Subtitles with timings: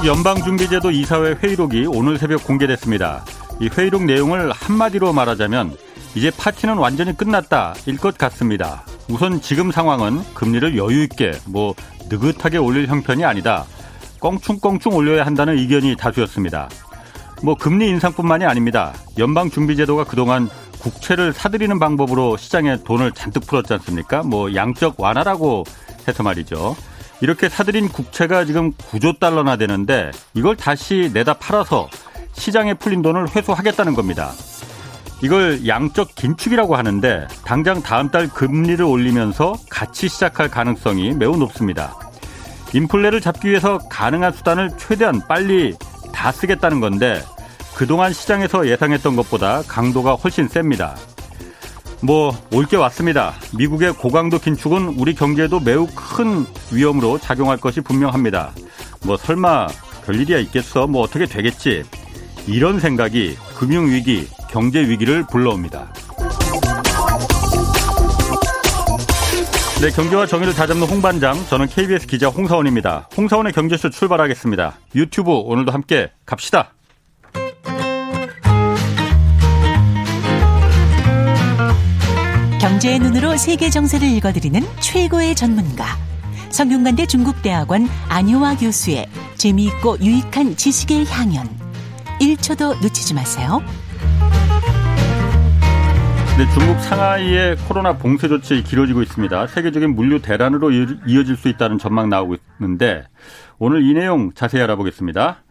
[0.00, 3.22] 미국 연방준비제도 이사회 회의록이 오늘 새벽 공개됐습니다.
[3.60, 5.76] 이 회의록 내용을 한마디로 말하자면
[6.14, 8.82] 이제 파티는 완전히 끝났다일 것 같습니다.
[9.10, 11.74] 우선 지금 상황은 금리를 여유 있게 뭐
[12.08, 13.66] 느긋하게 올릴 형편이 아니다.
[14.20, 16.70] 껑충껑충 올려야 한다는 의견이 다수였습니다.
[17.42, 18.94] 뭐 금리 인상뿐만이 아닙니다.
[19.18, 24.22] 연방준비제도가 그동안 국채를 사들이는 방법으로 시장에 돈을 잔뜩 풀었지 않습니까?
[24.22, 25.64] 뭐 양적 완화라고
[26.08, 26.74] 해서 말이죠.
[27.20, 31.88] 이렇게 사들인 국채가 지금 9조 달러나 되는데 이걸 다시 내다 팔아서
[32.32, 34.32] 시장에 풀린 돈을 회수하겠다는 겁니다.
[35.22, 41.94] 이걸 양적 긴축이라고 하는데 당장 다음 달 금리를 올리면서 같이 시작할 가능성이 매우 높습니다.
[42.72, 45.76] 인플레를 잡기 위해서 가능한 수단을 최대한 빨리
[46.14, 47.22] 다 쓰겠다는 건데
[47.74, 50.96] 그동안 시장에서 예상했던 것보다 강도가 훨씬 셉니다.
[52.02, 53.34] 뭐, 올 게 왔습니다.
[53.56, 58.52] 미국의 고강도 긴축은 우리 경제에도 매우 큰 위험으로 작용할 것이 분명합니다.
[59.04, 59.66] 뭐, 설마
[60.06, 60.86] 별일이야 있겠어?
[60.86, 61.84] 뭐, 어떻게 되겠지?
[62.46, 65.92] 이런 생각이 금융위기, 경제위기를 불러옵니다.
[69.82, 73.08] 네, 경제와 정의를 다잡는 홍반장, 저는 KBS 기자 홍사원입니다.
[73.16, 74.74] 홍사원의 경제쇼 출발하겠습니다.
[74.94, 76.72] 유튜브 오늘도 함께 갑시다.
[82.60, 85.96] 경제의 눈으로 세계 정세를 읽어드리는 최고의 전문가.
[86.50, 91.46] 성균관대 중국대학원 안효화 교수의 재미있고 유익한 지식의 향연.
[92.20, 93.62] 1초도 놓치지 마세요.
[96.36, 99.46] 네, 중국 상하이의 코로나 봉쇄 조치 길어지고 있습니다.
[99.46, 103.04] 세계적인 물류 대란으로 이어질 수 있다는 전망 나오고 있는데
[103.58, 105.44] 오늘 이 내용 자세히 알아보겠습니다.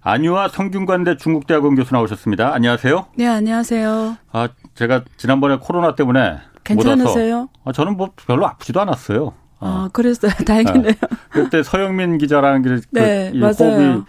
[0.00, 2.54] 안유아 성균관대 중국대학원 교수 나오셨습니다.
[2.54, 3.06] 안녕하세요.
[3.16, 4.16] 네, 안녕하세요.
[4.30, 7.48] 아, 제가 지난번에 코로나 때문에 괜찮으세요?
[7.64, 9.34] 아, 저는 뭐 별로 아프지도 않았어요.
[9.58, 10.32] 아, 아 그랬어요.
[10.46, 10.92] 다행이네요.
[11.00, 13.74] 아, 그때 서영민 기자라는 게 네, 그 맞아요.
[13.74, 14.02] 호흡이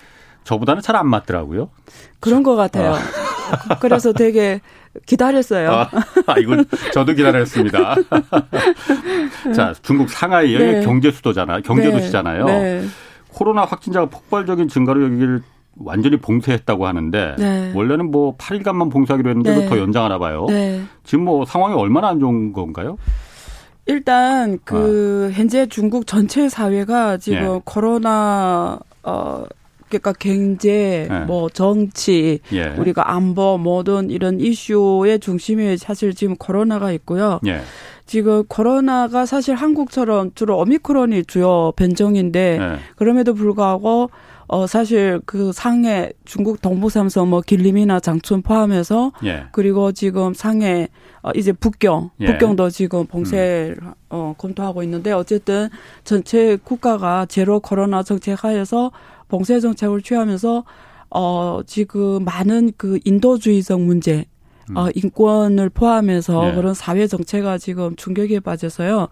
[0.44, 1.70] 저보다는 잘 안 맞더라고요.
[2.20, 2.94] 그런 것 같아요.
[2.94, 3.00] 아.
[3.80, 4.62] 그래서 되게
[5.06, 5.72] 기다렸어요.
[5.72, 5.90] 아,
[6.28, 7.96] 아 이건 저도 기다렸습니다.
[9.56, 10.82] 자, 중국 상하이 여기 네.
[10.84, 11.62] 경제 수도잖아요.
[11.64, 12.46] 경제 도시잖아요.
[12.46, 12.62] 네.
[12.82, 12.88] 네.
[13.30, 15.42] 코로나 확진자가 폭발적인 증가로 여기를
[15.76, 17.72] 완전히 봉쇄했다고 하는데 네.
[17.76, 19.66] 원래는 뭐 8일간만 봉쇄하기로 했는데 네.
[19.68, 20.46] 더 연장하나 봐요.
[20.50, 20.82] 네.
[21.04, 22.98] 지금 뭐 상황이 얼마나 안 좋은 건가요?
[23.86, 25.38] 일단 그 아.
[25.38, 27.62] 현재 중국 전체 사회가 지금 예.
[27.66, 29.44] 코로나 어
[29.90, 31.20] 그러니까 경제, 예.
[31.26, 32.70] 뭐 정치, 예.
[32.70, 37.40] 우리가 안보 모든 이런 이슈의 중심에 사실 지금 코로나가 있고요.
[37.46, 37.62] 예.
[38.06, 42.80] 지금 코로나가 사실 한국처럼 주로 오미크론이 주요 변종인데 예.
[42.96, 44.10] 그럼에도 불구하고
[44.48, 49.46] 어 사실 그 상해 중국 동부삼성 뭐 길림이나 장춘 포함해서 예.
[49.52, 50.90] 그리고 지금 상해
[51.22, 52.26] 어 이제 북경 예.
[52.26, 53.94] 북경도 지금 봉쇄 음.
[54.10, 55.70] 어 검토하고 있는데 어쨌든
[56.04, 58.92] 전체 국가가 제로 코로나 정책 하에서
[59.28, 60.64] 봉쇄 정책을 취하면서
[61.10, 64.26] 어 지금 많은 그 인도주의적 문제
[64.70, 64.78] 음.
[64.78, 66.56] 어, 인권을 포함해서 예.
[66.56, 69.10] 그런 사회 정체가 지금 충격에 빠져서요.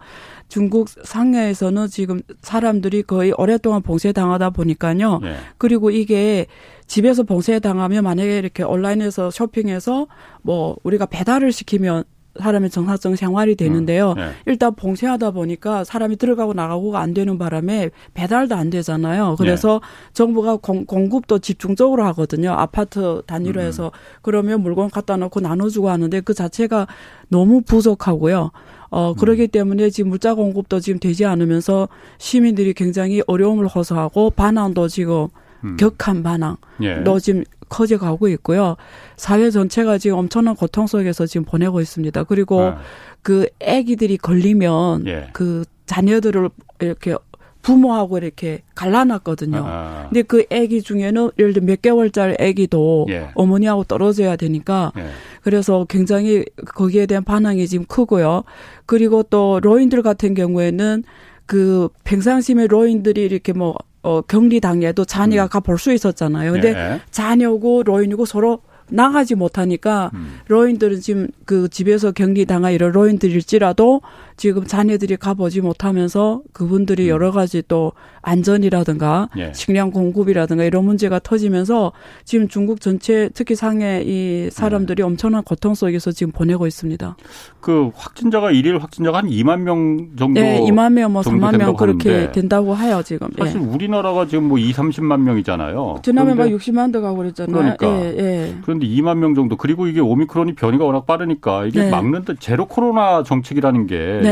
[0.52, 5.20] 중국 상해에서는 지금 사람들이 거의 오랫동안 봉쇄당하다 보니까요.
[5.22, 5.36] 예.
[5.56, 6.44] 그리고 이게
[6.86, 10.08] 집에서 봉쇄당하면 만약에 이렇게 온라인에서 쇼핑해서
[10.42, 12.04] 뭐 우리가 배달을 시키면
[12.38, 14.10] 사람의 정상적 생활이 되는데요.
[14.12, 14.30] 음, 네.
[14.44, 19.36] 일단 봉쇄하다 보니까 사람이 들어가고 나가고가 안 되는 바람에 배달도 안 되잖아요.
[19.38, 20.12] 그래서 네.
[20.12, 22.52] 정부가 공, 공급도 집중적으로 하거든요.
[22.52, 23.66] 아파트 단위로 음.
[23.66, 26.88] 해서 그러면 물건 갖다 놓고 나눠주고 하는데 그 자체가
[27.28, 28.50] 너무 부족하고요.
[28.92, 29.48] 어, 그러기 음.
[29.48, 31.88] 때문에 지금 물자 공급도 지금 되지 않으면서
[32.18, 35.28] 시민들이 굉장히 어려움을 호소하고 반환도 지금
[35.64, 35.78] 음.
[35.78, 36.58] 격한 반항.
[36.82, 36.96] 예.
[36.96, 38.76] 너 지금 커져가고 있고요.
[39.16, 42.24] 사회 전체가 지금 엄청난 고통 속에서 지금 보내고 있습니다.
[42.24, 42.80] 그리고 아.
[43.22, 45.28] 그 아기들이 걸리면 예.
[45.32, 47.14] 그 자녀들을 이렇게
[47.62, 49.62] 부모하고 이렇게 갈라놨거든요.
[49.64, 50.06] 아.
[50.08, 53.28] 근데 그 아기 중에는 예를 들어 몇 개월짜리 아기도 예.
[53.34, 55.06] 어머니하고 떨어져야 되니까 예.
[55.42, 58.44] 그래서 굉장히 거기에 대한 반항이 지금 크고요.
[58.86, 61.04] 그리고 또 로인들 같은 경우에는
[61.46, 65.48] 그 평상심의 로인들이 이렇게 뭐 어, 격리 당해도 자녀가 음.
[65.48, 66.52] 가볼 수 있었잖아요.
[66.52, 67.00] 근데 네.
[67.10, 70.40] 자녀고 로인이고 서로 나가지 못하니까 음.
[70.48, 74.02] 로인들은 지금 그 집에서 격리 당한 이런 로인들일지라도
[74.36, 77.08] 지금 자녀들이 가보지 못하면서 그분들이 음.
[77.08, 77.92] 여러 가지 또
[78.22, 79.52] 안전이라든가 예.
[79.54, 81.92] 식량 공급이라든가 이런 문제가 터지면서
[82.24, 85.02] 지금 중국 전체 특히 상해 이 사람들이 네.
[85.02, 87.16] 엄청난 고통 속에서 지금 보내고 있습니다.
[87.60, 92.30] 그 확진자가 일일 확진자가 한 2만 명 정도 네, 2만 명, 뭐 3만 명 그렇게.
[92.32, 93.28] 된다고 해요 지금.
[93.38, 93.64] 사실 예.
[93.64, 96.00] 우리나라가 지금 뭐 2, 30만 명이잖아요.
[96.02, 97.52] 지난해 막 60만 더 가고 그랬잖아요.
[97.56, 97.86] 그러니까.
[97.86, 98.54] 예, 예.
[98.62, 101.90] 그런데 2만 명 정도 그리고 이게 오미크론이 변이가 워낙 빠르니까 이게 네.
[101.90, 104.31] 막는 데 제로 코로나 정책이라는 게 네.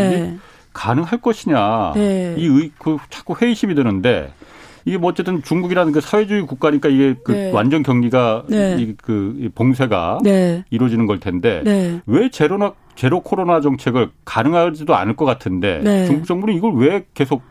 [0.73, 1.93] 가능할 것이냐.
[1.94, 2.35] 네.
[2.38, 4.32] 이 의, 그 자꾸 회의심이 드는데
[4.85, 7.52] 이게 뭐 어쨌든 중국이라는 그 사회주의 국가니까 이게 그 네.
[7.52, 8.94] 완전 격리가 네.
[9.02, 10.64] 그 봉쇄가 네.
[10.70, 12.00] 이루어지는 걸 텐데 네.
[12.06, 16.06] 왜 제로나 제로 코로나 정책을 가능하지도 않을 것 같은데 네.
[16.06, 17.43] 중국 정부는 이걸 왜 계속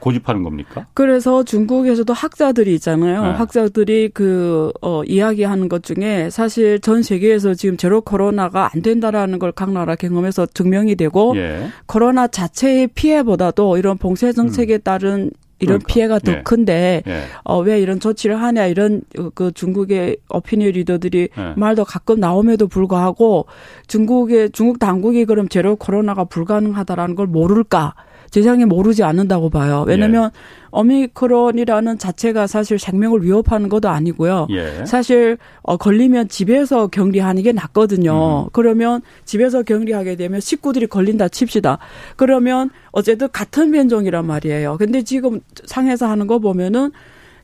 [0.00, 0.86] 고집하는 겁니까?
[0.94, 3.22] 그래서 중국에서도 학자들이 있잖아요.
[3.22, 3.28] 네.
[3.30, 9.52] 학자들이 그, 어, 이야기하는 것 중에 사실 전 세계에서 지금 제로 코로나가 안 된다라는 걸
[9.58, 11.68] 각 나라 경험에서 증명이 되고 예.
[11.86, 14.80] 코로나 자체의 피해보다도 이런 봉쇄 정책에 음.
[14.84, 15.92] 따른 이런 그러니까.
[15.92, 16.42] 피해가 더 예.
[16.44, 17.22] 큰데 예.
[17.42, 19.00] 어, 왜 이런 조치를 하냐 이런
[19.34, 21.52] 그 중국의 어피니언 리더들이 예.
[21.56, 23.46] 말도 가끔 나옴에도 불구하고
[23.88, 27.94] 중국의 중국 당국이 그럼 제로 코로나가 불가능하다라는 걸 모를까?
[28.30, 29.84] 세상에 모르지 않는다고 봐요.
[29.86, 30.68] 왜냐면 예.
[30.70, 34.48] 오미크론이라는 자체가 사실 생명을 위협하는 것도 아니고요.
[34.50, 34.84] 예.
[34.84, 38.44] 사실 어 걸리면 집에서 격리하는 게 낫거든요.
[38.44, 38.48] 음.
[38.52, 41.78] 그러면 집에서 격리하게 되면 식구들이 걸린다 칩시다.
[42.16, 44.76] 그러면 어쨌든 같은 변종이란 말이에요.
[44.78, 46.90] 근데 지금 상해서 하는 거 보면은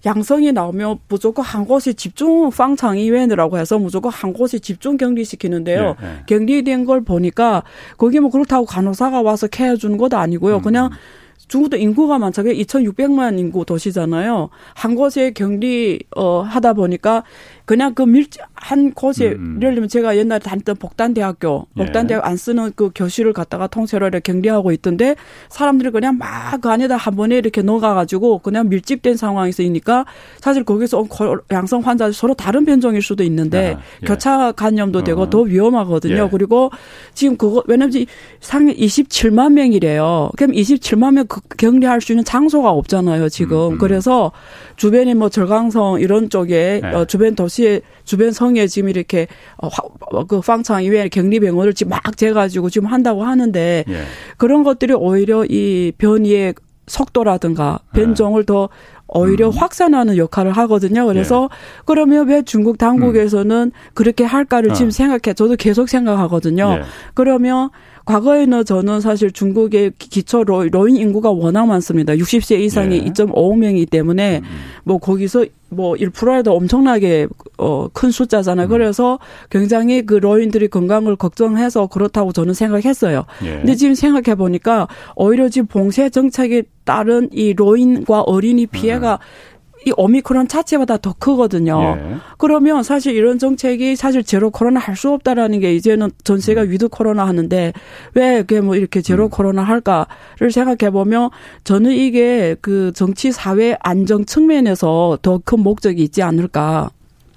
[0.06, 5.97] 양성이 나오면 무조건 한 곳에 집중 방창이외라고 해서 무조건 한 곳에 집중 격리시키는데요.
[6.01, 6.23] 네, 네.
[6.27, 7.62] 격리된 걸 보니까
[7.97, 10.56] 거기 뭐 그렇다고 간호사가 와서 케어 주는 것도 아니고요.
[10.56, 10.62] 음.
[10.62, 10.91] 그냥
[11.47, 12.55] 중국도 인구가 많잖아요.
[12.55, 14.49] 2,600만 인구 도시잖아요.
[14.75, 17.23] 한 곳에 격리 어 하다 보니까
[17.65, 19.59] 그냥 그 밀집 한 곳에 음.
[19.61, 21.85] 예를 들면 제가 옛날에 다녔던 복단대학교, 예.
[21.85, 25.17] 복단대학 안 쓰는 그 교실을 갖다가 통째로 이렇게 격리하고 있던데
[25.49, 30.05] 사람들이 그냥 막 그 안에다 한 번에 이렇게 넣어가가지고 그냥 밀집된 상황에서 있으니까
[30.41, 31.07] 사실 거기서
[31.51, 34.07] 양성 환자 서로 다른 변종일 수도 있는데 아, 예.
[34.07, 35.31] 교차 감염도 되고 어.
[35.31, 36.25] 더 위험하거든요.
[36.25, 36.29] 예.
[36.31, 36.71] 그리고
[37.13, 38.07] 지금 그거 왜냐면
[38.41, 40.31] 상해 27만 명이래요.
[40.37, 43.29] 그럼 27만 명그 격리할 수 있는 장소가 없잖아요.
[43.29, 43.79] 지금 음, 음.
[43.79, 44.32] 그래서
[44.76, 46.88] 주변에 뭐 절강성 이런 쪽에 네.
[46.88, 49.26] 어, 주변 도시의 주변 성에 지금 이렇게
[49.56, 49.69] 어,
[50.00, 54.03] 어그 방창 이외에 격리 병원을 지금 막 재가지고 지금 한다고 하는데 예.
[54.37, 56.55] 그런 것들이 오히려 이 변이의
[56.87, 58.03] 속도라든가 네.
[58.03, 58.47] 변종을 네.
[58.47, 58.69] 더
[59.06, 59.53] 오히려 음.
[59.53, 61.06] 확산하는 역할을 하거든요.
[61.06, 61.56] 그래서 예.
[61.85, 63.93] 그러면 왜 중국 당국에서는 음.
[63.94, 64.75] 그렇게 할까를 어.
[64.75, 65.35] 지금 생각해.
[65.35, 66.79] 저도 계속 생각하거든요.
[66.81, 66.82] 예.
[67.15, 67.71] 그러면
[68.05, 72.15] 과거에는 저는 사실 중국의 기초 로, 로인 인구가 워낙 많습니다.
[72.15, 73.11] 60세 이상이 네.
[73.11, 74.45] 2.5명이기 때문에 음.
[74.85, 78.67] 뭐 거기서 뭐 1%라도 엄청나게 어 큰 숫자잖아요.
[78.67, 78.69] 음.
[78.69, 79.19] 그래서
[79.51, 83.25] 굉장히 그 노인들이 건강을 걱정해서 그렇다고 저는 생각했어요.
[83.45, 83.51] 예.
[83.56, 89.54] 근데 지금 생각해 보니까 오히려 지금 봉쇄 정책에 따른 이 노인과 어린이 피해가 음.
[89.87, 91.97] 이 오미크론 자체보다 더 크거든요.
[91.99, 92.17] 예.
[92.39, 96.71] 그러면 사실 이런 정책이 사실 제로 코로나 할 수 없다라는 게 이제는 전 세계가 음.
[96.71, 97.73] with 코로나 하는데
[98.15, 99.31] 왜 그게 뭐 이렇게 제로 음.
[99.31, 101.31] 코로나 할까를 생각해 보면
[101.65, 106.91] 저는 이게 그 정치 사회 안정 측면에서 더 큰 목적이 있지 않을까.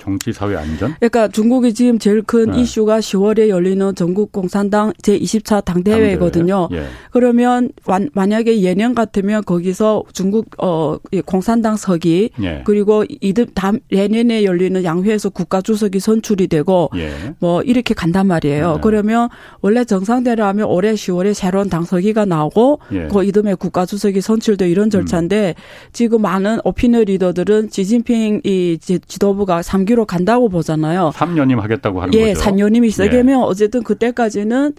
[0.07, 0.95] 정치 사회 안전?
[0.99, 2.61] 그러니까 중국이 지금 제일 큰 네.
[2.61, 6.69] 이슈가 10월에 열리는 전국 공산당 제20차 당대회거든요.
[6.69, 6.81] 당대회.
[6.81, 6.87] 예.
[7.11, 7.69] 그러면
[8.13, 12.61] 만약에 예년 같으면 거기서 중국 어 공산당 서기 예.
[12.63, 17.11] 그리고 이듬 다음 내년에 열리는 양회에서 국가 주석이 선출이 되고 예.
[17.39, 18.75] 뭐 이렇게 간단 말이에요.
[18.75, 18.79] 네.
[18.81, 19.27] 그러면
[19.59, 23.07] 원래 정상대로 하면 올해 10월에 새로운 당서기가 나오고 예.
[23.09, 25.61] 그 이듬해 국가 주석이 선출돼 이런 절차인데 음.
[25.91, 31.11] 지금 많은 오피너 리더들은 지진핑 이 지도부가 3개월 뒤로 간다고 보잖아요.
[31.15, 32.41] 3년임 하겠다고 하는 예, 거죠.
[32.45, 33.09] 3년임이 있어요.
[33.11, 33.33] 예.
[33.33, 34.73] 어쨌든 그때까지는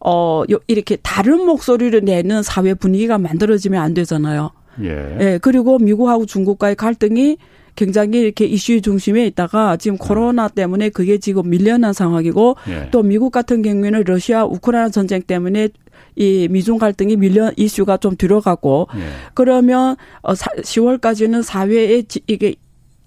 [0.00, 4.50] 어 이렇게 다른 목소리를 내는 사회 분위기가 만들어지면 안 되잖아요.
[4.82, 5.16] 예.
[5.20, 5.38] 예.
[5.42, 7.36] 그리고 미국하고 중국과의 갈등이
[7.76, 12.88] 굉장히 이렇게 이슈 중심에 있다가 지금 코로나 때문에 그게 지금 밀려난 상황이고 예.
[12.90, 15.68] 또 미국 같은 경우에는 러시아 우크라이나 전쟁 때문에
[16.16, 19.00] 이 미중 갈등이 밀려 이슈가 좀 들어가고 예.
[19.34, 22.54] 그러면 어 10월까지는 사회에 이게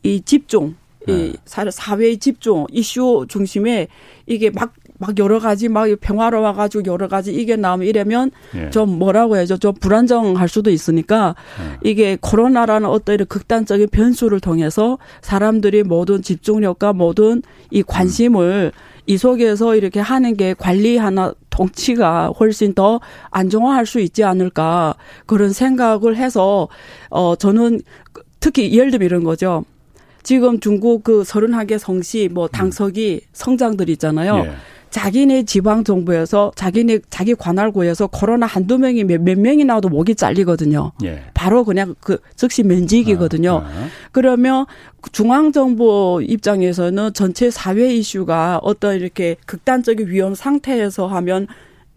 [0.04, 0.76] 이 집중
[1.08, 1.70] 이 네.
[1.72, 3.88] 사회의 집중 이슈 중심에
[4.26, 8.70] 이게 막 막 여러 가지 막 평화로워 가지고 여러 가지 이게 나오면 이러면 예.
[8.70, 11.90] 좀 뭐라고 해야죠 좀 불안정할 수도 있으니까 예.
[11.90, 18.80] 이게 코로나라는 어떤 이런 극단적인 변수를 통해서 사람들이 모든 집중력과 모든 이 관심을 음.
[19.08, 24.96] 이 속에서 이렇게 하는 게 관리 하나 통치가 훨씬 더 안정화할 수 있지 않을까
[25.26, 26.68] 그런 생각을 해서
[27.10, 27.82] 어 저는
[28.40, 29.64] 특히 예를 들면 이런 거죠.
[30.26, 32.50] 지금 중국 그 서른하개 성시 뭐 음.
[32.52, 33.28] 당석이 음.
[33.32, 34.38] 성장들 있잖아요.
[34.40, 34.52] 예.
[34.90, 40.94] 자기네 지방 정부에서 자기네 자기 관할구에서 코로나 한두 명이 몇, 몇 명이 나와도 목이 잘리거든요.
[41.04, 41.22] 예.
[41.34, 43.52] 바로 그냥 그 즉시 면직이거든요.
[43.58, 43.88] 아, 아.
[44.12, 44.66] 그러면
[45.12, 51.48] 중앙 정부 입장에서는 전체 사회 이슈가 어떤 이렇게 극단적인 위험 상태에서 하면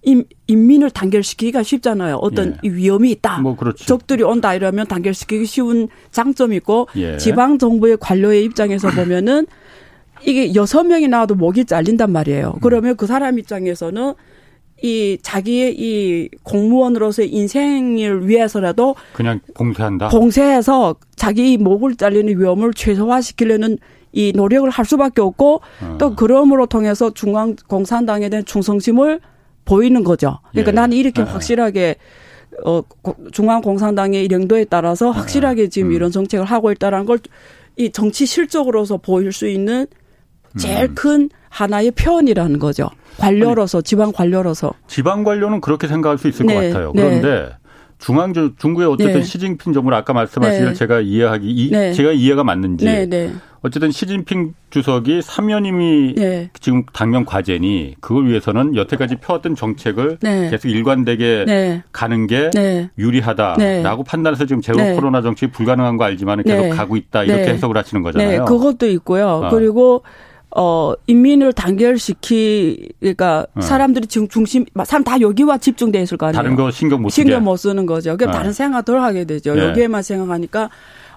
[0.03, 2.17] 인, 인민을 단결시키기가 쉽잖아요.
[2.17, 2.69] 어떤 예.
[2.69, 3.41] 위험이 있다.
[3.41, 7.17] 뭐 적들이 온다 이러면 단결시키기 쉬운 장점이 있고 예.
[7.17, 9.47] 지방 정부의 관료의 입장에서 보면은
[10.25, 12.53] 이게 여섯 명이 나와도 목이 잘린단 말이에요.
[12.57, 12.61] 음.
[12.61, 14.15] 그러면 그 사람 입장에서는
[14.83, 20.09] 이 자기의 이 공무원으로서의 인생을 위해서라도 그냥 봉쇄한다.
[20.09, 23.79] 봉쇄해서 자기 목을 잘리는 위험을 최소화시키려는
[24.13, 25.97] 이 노력을 할 수밖에 없고 어.
[25.99, 29.21] 또 그럼으로 통해서 중앙 공산당에 대한 충성심을
[29.69, 30.39] 보이는 거죠.
[30.51, 30.75] 그러니까 예.
[30.75, 31.27] 나는 이렇게 예.
[31.27, 31.97] 확실하게
[32.65, 32.83] 어
[33.33, 35.93] 중앙 공산당의 일행도에 따라서 확실하게 지금 음.
[35.93, 37.19] 이런 정책을 하고 있다라는 걸
[37.79, 39.87] 이 정치 실적으로서 보일 수 있는
[40.59, 40.95] 제일 음.
[40.95, 42.91] 큰 하나의 표현이라는 거죠.
[43.19, 44.73] 관료로서 지방 관료로서.
[44.89, 46.55] 지방 관료는 그렇게 생각할 수 있을 네.
[46.55, 46.93] 것 같아요.
[46.95, 47.03] 네.
[47.03, 47.49] 그런데 네.
[47.99, 49.23] 중앙 중국의 어쨌든 네.
[49.23, 50.75] 시진핑 정부를 아까 말씀하신 네.
[50.75, 51.93] 제가 이해하기 이, 네.
[51.93, 53.33] 제가 이해가 맞는지 네, 네.
[53.63, 56.51] 어쨌든 시진핑 주석이 3년임이 네.
[56.61, 60.51] 지금 당면 과제니 그걸 위해서는 여태까지 펴왔던 정책을 네.
[60.51, 61.83] 계속 일관되게 네.
[61.93, 62.91] 가는 게 네.
[62.99, 68.03] 유리하다라고 판단해서 지금 제로 코로나 정책이 불가능한 거 알지만 계속 가고 있다 이렇게 해석을 하시는
[68.03, 68.45] 거잖아요.
[68.45, 69.27] 그것도 있고요.
[69.45, 69.51] 어.
[69.51, 70.03] 그리고
[70.57, 73.61] 어, 인민을 단결시키, 그러니까 어.
[73.61, 76.43] 사람들이 지금 중심, 사람 다 여기와 집중돼 있을 거 아니에요.
[76.43, 78.17] 다른 거 신경 못 신경 못 쓰는 거죠.
[78.17, 78.33] 그럼 어.
[78.33, 79.55] 다른 생각 덜 하게 되죠.
[79.55, 79.69] 네.
[79.69, 80.71] 여기에만 생각하니까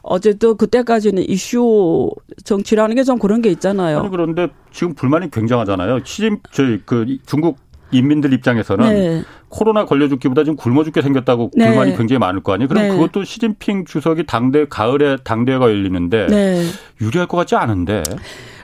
[0.03, 2.09] 어쨌든 그때까지는 이슈
[2.43, 3.99] 정치라는 게 좀 그런 게 있잖아요.
[3.99, 5.99] 아니, 그런데 지금 불만이 굉장하잖아요.
[6.03, 7.57] 시진, 저희 그 중국
[7.91, 9.23] 인민들 입장에서는 네.
[9.49, 11.67] 코로나 걸려 죽기보다 좀 굶어 죽게 생겼다고 네.
[11.67, 12.67] 불만이 굉장히 많을 거 아니에요.
[12.69, 12.89] 그럼 네.
[12.89, 16.63] 그것도 시진핑 주석이 당대 가을에 당대회가 열리는데 네.
[17.01, 18.03] 유리할 것 같지 않은데.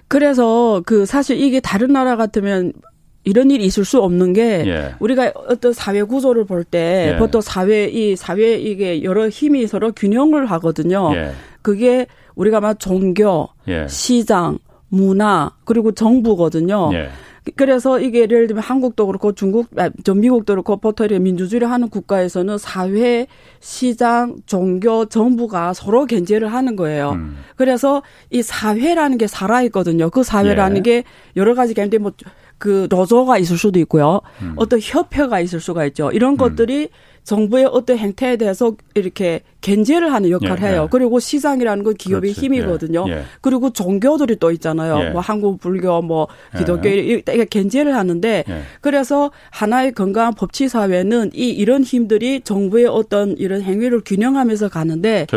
[0.07, 2.71] 그래서 그 사실 이게 다른 나라 같으면
[3.27, 4.95] 이런 일이 있을 수 없는 게 예.
[4.99, 7.17] 우리가 어떤 사회 구조를 볼때 예.
[7.17, 11.11] 보통 사회 이 사회 이게 여러 힘이 서로 균형을 하거든요.
[11.13, 11.31] 예.
[11.61, 13.85] 그게 우리가 막 종교, 예.
[13.89, 16.89] 시장, 문화 그리고 정부거든요.
[16.93, 17.09] 예.
[17.55, 22.57] 그래서 이게 예를 들면 한국도 그렇고 중국, 아, 전 미국도 그렇고 보통 민주주의를 하는 국가에서는
[22.57, 23.27] 사회,
[23.59, 27.11] 시장, 종교, 정부가 서로 견제를 하는 거예요.
[27.11, 27.37] 음.
[27.55, 30.09] 그래서 이 사회라는 게 살아있거든요.
[30.09, 30.81] 그 사회라는 예.
[30.81, 31.03] 게
[31.35, 32.11] 여러 가지 견제 뭐,
[32.57, 34.21] 그 노조가 있을 수도 있고요.
[34.41, 34.53] 음.
[34.55, 36.11] 어떤 협회가 있을 수가 있죠.
[36.11, 36.37] 이런 음.
[36.37, 36.89] 것들이
[37.27, 40.83] 정부의 어떤 행태에 대해서 이렇게 견제를 하는 역할을 예, 해요.
[40.85, 40.87] 예.
[40.89, 42.45] 그리고 시장이라는 건 기업의 그렇지.
[42.45, 43.05] 힘이거든요.
[43.09, 43.23] 예, 예.
[43.41, 45.07] 그리고 종교들이 또 있잖아요.
[45.07, 45.09] 예.
[45.09, 46.95] 뭐 한국 불교, 뭐 기독교 예.
[46.95, 48.45] 이게 견제를 하는데
[48.79, 55.27] 그래서 하나의 건강한 법치 사회는 이 이런 힘들이 정부의 어떤 이런 행위를 균형하면서 가는데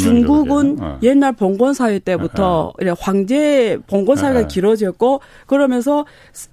[0.00, 0.98] 중국은 어.
[1.04, 2.94] 옛날 봉건 사회 때부터 어.
[2.98, 6.06] 황제 봉건 사회가 길어졌고 그러면서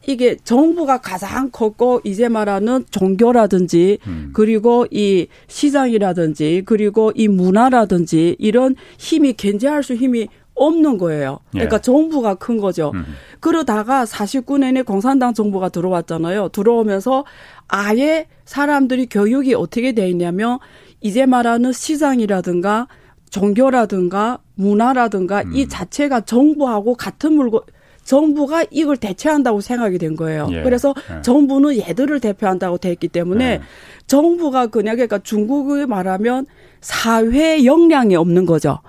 [0.05, 4.29] 이게 정부가 가장 컸고 이제 말하는 종교라든지 음.
[4.33, 11.39] 그리고 이 시장이라든지 그리고 이 문화라든지 이런 힘이 견제할 수 힘이 없는 거예요.
[11.51, 11.81] 그러니까 예.
[11.81, 12.91] 정부가 큰 거죠.
[12.93, 13.05] 음.
[13.39, 16.49] 그러다가 49년에 공산당 정부가 들어왔잖아요.
[16.49, 17.25] 들어오면서
[17.67, 20.59] 아예 사람들이 교육이 어떻게 돼 있냐면
[21.01, 22.87] 이제 말하는 시장이라든가
[23.29, 25.55] 종교라든가 문화라든가 음.
[25.55, 27.61] 이 자체가 정부하고 같은 물건
[28.03, 30.47] 정부가 이걸 대체한다고 생각이 된 거예요.
[30.51, 30.61] 예.
[30.63, 31.21] 그래서 예.
[31.21, 33.61] 정부는 얘들을 대표한다고 됐기 때문에 예.
[34.07, 36.45] 정부가 그냥 그러니까 중국을 말하면
[36.81, 38.79] 사회 역량이 없는 거죠.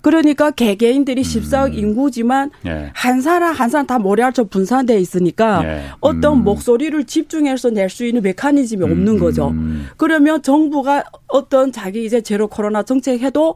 [0.00, 1.78] 그러니까 개개인들이 14억 음.
[1.78, 2.90] 인구지만 예.
[2.92, 5.82] 한 사람 한 사람 다 머리알처 분산돼 있으니까 예.
[6.00, 6.44] 어떤 음.
[6.44, 9.18] 목소리를 집중해서 낼 수 있는 메커니즘이 없는 음.
[9.18, 9.54] 거죠.
[9.96, 13.54] 그러면 정부가 어떤 자기 이제 제로 코로나 정책 해도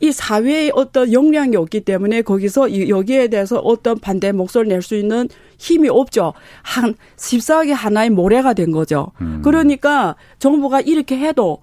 [0.00, 5.28] 이 사회의 어떤 역량이 없기 때문에 거기서 여기에 대해서 어떤 반대 목소리를 낼 수 있는
[5.58, 6.32] 힘이 없죠.
[6.62, 9.12] 한 14억이 하나의 모래가 된 거죠.
[9.20, 9.40] 음.
[9.42, 11.58] 그러니까 정부가 이렇게 해도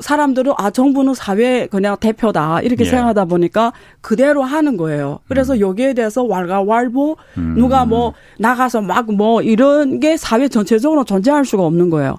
[0.00, 2.88] 사람들은 아 정부는 사회 그냥 대표다 이렇게 예.
[2.88, 5.20] 생각하다 보니까 그대로 하는 거예요.
[5.28, 5.60] 그래서 음.
[5.60, 7.54] 여기에 대해서 왈가왈부 음.
[7.56, 12.16] 누가 뭐 나가서 막 뭐 이런 게 사회 전체적으로 존재할 수가 없는 거예요.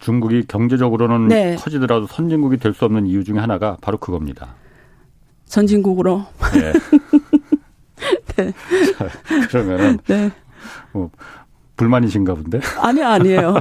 [0.00, 1.54] 중국이 경제적으로는 네.
[1.56, 4.54] 커지더라도 선진국이 될 수 없는 이유 중에 하나가 바로 그겁니다.
[5.52, 6.24] 선진국으로.
[6.54, 6.72] 네.
[8.36, 8.52] 네.
[9.48, 10.30] 그러면은 네.
[10.92, 11.10] 뭐
[11.76, 12.60] 불만이신가 본데?
[12.80, 13.56] 아니 아니에요.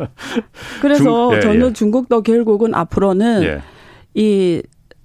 [0.80, 1.72] 그래서 중, 예, 저는 예.
[1.74, 3.62] 중국도 결국은 앞으로는 예.
[4.14, 4.62] 이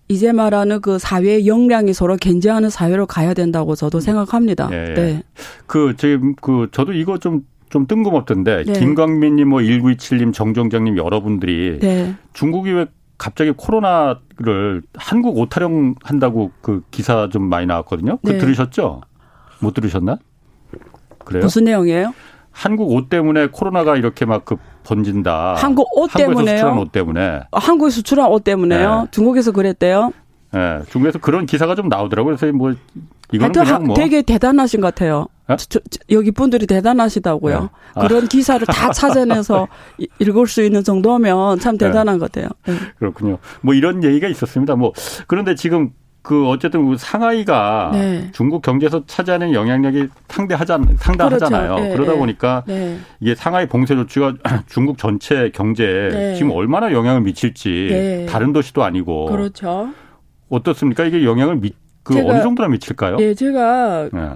[0.07, 4.69] 이제 말하는 그 사회의 역량이 서로 견제하는 사회로 가야 된다고 저도 생각합니다.
[4.71, 4.93] 예, 예.
[4.93, 5.23] 네.
[5.67, 8.73] 그 지금 그 저도 이거 좀좀 뜬금없던데 네.
[8.73, 12.15] 김광민님, 뭐 1927님, 정정장님 여러분들이 네.
[12.31, 12.85] 중국이 왜
[13.21, 18.17] 갑자기 코로나를 한국 오타령 한다고 그 기사 좀 많이 나왔거든요.
[18.25, 18.37] 그 네.
[18.39, 19.01] 들으셨죠?
[19.59, 20.17] 못 들으셨나?
[21.19, 21.43] 그래요?
[21.43, 22.15] 무슨 내용이에요?
[22.49, 25.53] 한국 옷 때문에 코로나가 이렇게 막 그 번진다.
[25.53, 26.57] 한국 옷 때문에요?
[26.57, 27.41] 수출한 옷 때문에.
[27.51, 29.01] 아, 한국에 수출한 옷 때문에요?
[29.01, 29.07] 네.
[29.11, 30.11] 중국에서 그랬대요?
[30.51, 32.35] 네, 중국에서 그런 기사가 좀 나오더라고요.
[32.37, 32.73] 그래서 뭐
[33.31, 35.27] 이거는 그냥 뭐 되게 대단하신 것 같아요.
[35.53, 35.55] 어?
[35.57, 37.59] 저, 저, 여기 분들이 대단하시다고요.
[37.59, 37.67] 네.
[37.95, 38.07] 아.
[38.07, 39.67] 그런 기사를 다 찾아내서
[40.19, 41.87] 읽을 수 있는 정도면 참 네.
[41.87, 42.19] 대단한 네.
[42.19, 42.49] 것 같아요.
[42.65, 42.75] 네.
[42.97, 43.37] 그렇군요.
[43.61, 44.75] 뭐 이런 얘기가 있었습니다.
[44.75, 44.93] 뭐
[45.27, 45.91] 그런데 지금
[46.21, 48.29] 그 어쨌든 그 상하이가 네.
[48.31, 51.75] 중국 경제에서 차지하는 영향력이 상대하자 상당하잖아요.
[51.75, 51.83] 그렇죠.
[51.83, 52.17] 네, 그러다 네.
[52.19, 52.99] 보니까 네.
[53.19, 54.35] 이게 상하이 봉쇄 조치가
[54.69, 56.35] 중국 전체 경제에 네.
[56.35, 59.89] 지금 얼마나 영향을 미칠지 다른 도시도 아니고 그렇죠.
[60.49, 61.05] 어떻습니까?
[61.05, 61.71] 이게 영향을 미,
[62.03, 63.17] 그 제가, 어느 정도나 미칠까요?
[63.19, 64.29] 예, 제가 네.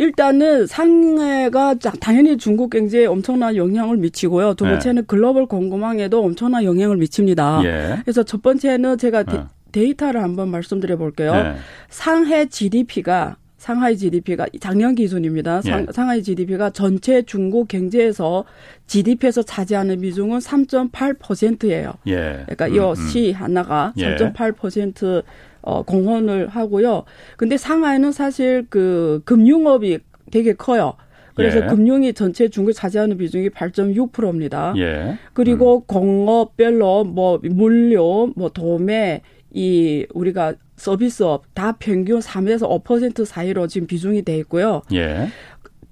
[0.00, 4.54] 일단은 상해가 당연히 중국 경제에 엄청난 영향을 미치고요.
[4.54, 4.70] 두 네.
[4.70, 5.06] 번째는 네.
[5.06, 7.60] 글로벌 공급망에도 엄청난 영향을 미칩니다.
[7.64, 7.98] 예.
[8.02, 9.44] 그래서 첫 번째는 제가 네.
[9.72, 11.34] 데이터를 한번 말씀드려 볼게요.
[11.34, 11.54] 네.
[11.90, 15.60] 상해 GDP가 상하이 GDP가 작년 기준입니다.
[15.60, 15.92] 상, 예.
[15.92, 18.46] 상하이 GDP가 전체 중국 경제에서
[18.86, 21.92] GDP에서 차지하는 비중은 3.8%예요.
[22.06, 22.44] 예.
[22.48, 23.34] 그러니까 음, 이시 음.
[23.34, 25.22] 하나가 3.8% 예.
[25.62, 27.04] 어, 공헌을 하고요.
[27.36, 29.98] 근데 상하이는 사실 그 금융업이
[30.30, 30.94] 되게 커요.
[31.34, 31.66] 그래서 예.
[31.66, 34.74] 금융이 전체 중국 차지하는 비중이 8.6%입니다.
[34.76, 35.16] 예.
[35.32, 35.82] 그리고 음.
[35.86, 44.22] 공업별로 뭐 물류, 뭐 도매 이 우리가 서비스업 다 평균 3에서 5% 사이로 지금 비중이
[44.22, 44.82] 돼 있고요.
[44.92, 45.28] 예.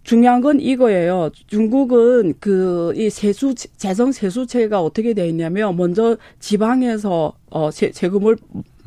[0.03, 1.31] 중요한 건 이거예요.
[1.49, 8.37] 중국은 그 이 세수 재정 세수체가 어떻게 돼 있냐면 먼저 지방에서 어 세, 세금을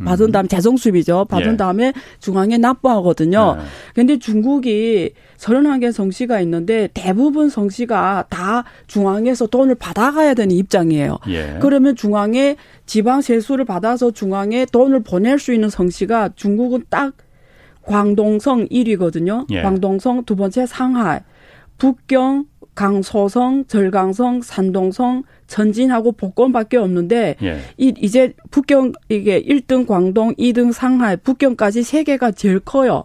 [0.05, 1.25] 받은 다음 재정 수입이죠.
[1.25, 1.57] 받은 예.
[1.57, 3.55] 다음에 중앙에 납부하거든요.
[3.57, 3.63] 네.
[3.93, 11.17] 근데 중국이 31개 성시가 있는데 대부분 성시가 다 중앙에서 돈을 받아가야 되는 입장이에요.
[11.29, 11.57] 예.
[11.61, 12.55] 그러면 중앙에
[12.85, 17.13] 지방 세수를 받아서 중앙에 돈을 보낼 수 있는 성시가 중국은 딱
[17.83, 19.45] 광동성 1위거든요.
[19.51, 19.61] 예.
[19.61, 21.19] 광동성 두 번째 상하이,
[21.77, 27.59] 북경, 강서성, 절강성, 산동성, 전진하고 복권밖에 없는데 예.
[27.77, 33.03] 이 이제 북경 이게 1등 광동, 2등 상하이, 북경까지 세 개가 제일 커요.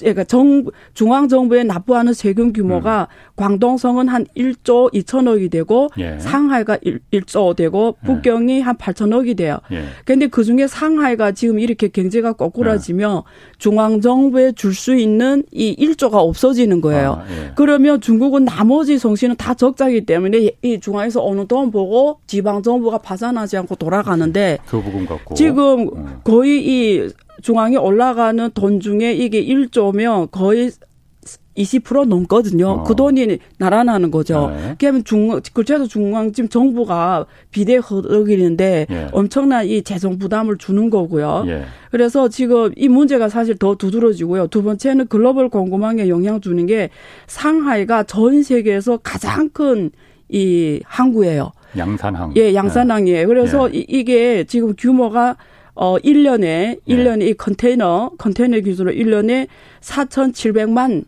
[0.00, 3.32] 그러니까 정 중앙 정부에 납부하는 세금 규모가 음.
[3.36, 6.18] 광동성은 한 1조 2천억이 되고 예.
[6.18, 8.06] 상하이가 1, 1조 되고 예.
[8.06, 8.60] 북경이 예.
[8.60, 9.58] 한 8천억이 돼요.
[9.72, 9.84] 예.
[10.04, 13.22] 그런데 그 중에 상하이가 지금 이렇게 경제가 거꾸라지면 예.
[13.58, 17.22] 중앙 정부에 줄 수 있는 이 1조가 없어지는 거예요.
[17.22, 17.52] 아, 예.
[17.54, 23.56] 그러면 중국은 나머지 성씨는 다 적자이기 때문에 이 중앙에서 어느 돈 보고 지방 정부가 파산하지
[23.58, 26.20] 않고 돌아가는데 그 부분 갖고 지금 음.
[26.24, 27.08] 거의 이
[27.40, 30.70] 중앙에 올라가는 돈 중에 이게 1조면 거의
[31.56, 32.68] 20% 넘거든요.
[32.68, 32.82] 어.
[32.84, 34.50] 그 돈이 날아나는 거죠.
[34.56, 34.76] 네.
[34.78, 39.08] 그러면 중, 그래서 중앙 지금 정부가 비대 허덕이는데 예.
[39.12, 41.44] 엄청난 이 재정 부담을 주는 거고요.
[41.48, 41.64] 예.
[41.90, 44.46] 그래서 지금 이 문제가 사실 더 두드러지고요.
[44.46, 46.88] 두 번째는 글로벌 공급망에 영향 주는 게
[47.26, 49.90] 상하이가 전 세계에서 가장 큰
[50.30, 51.52] 이 항구예요.
[51.76, 52.32] 양산항.
[52.36, 53.26] 예, 양산항이에요.
[53.26, 53.78] 그래서 예.
[53.78, 55.36] 이, 이게 지금 규모가
[55.82, 57.26] 어 1년에 1년에 네.
[57.28, 59.46] 이 컨테이너 컨테이너 기준으로 1년에
[59.80, 61.04] 4,700만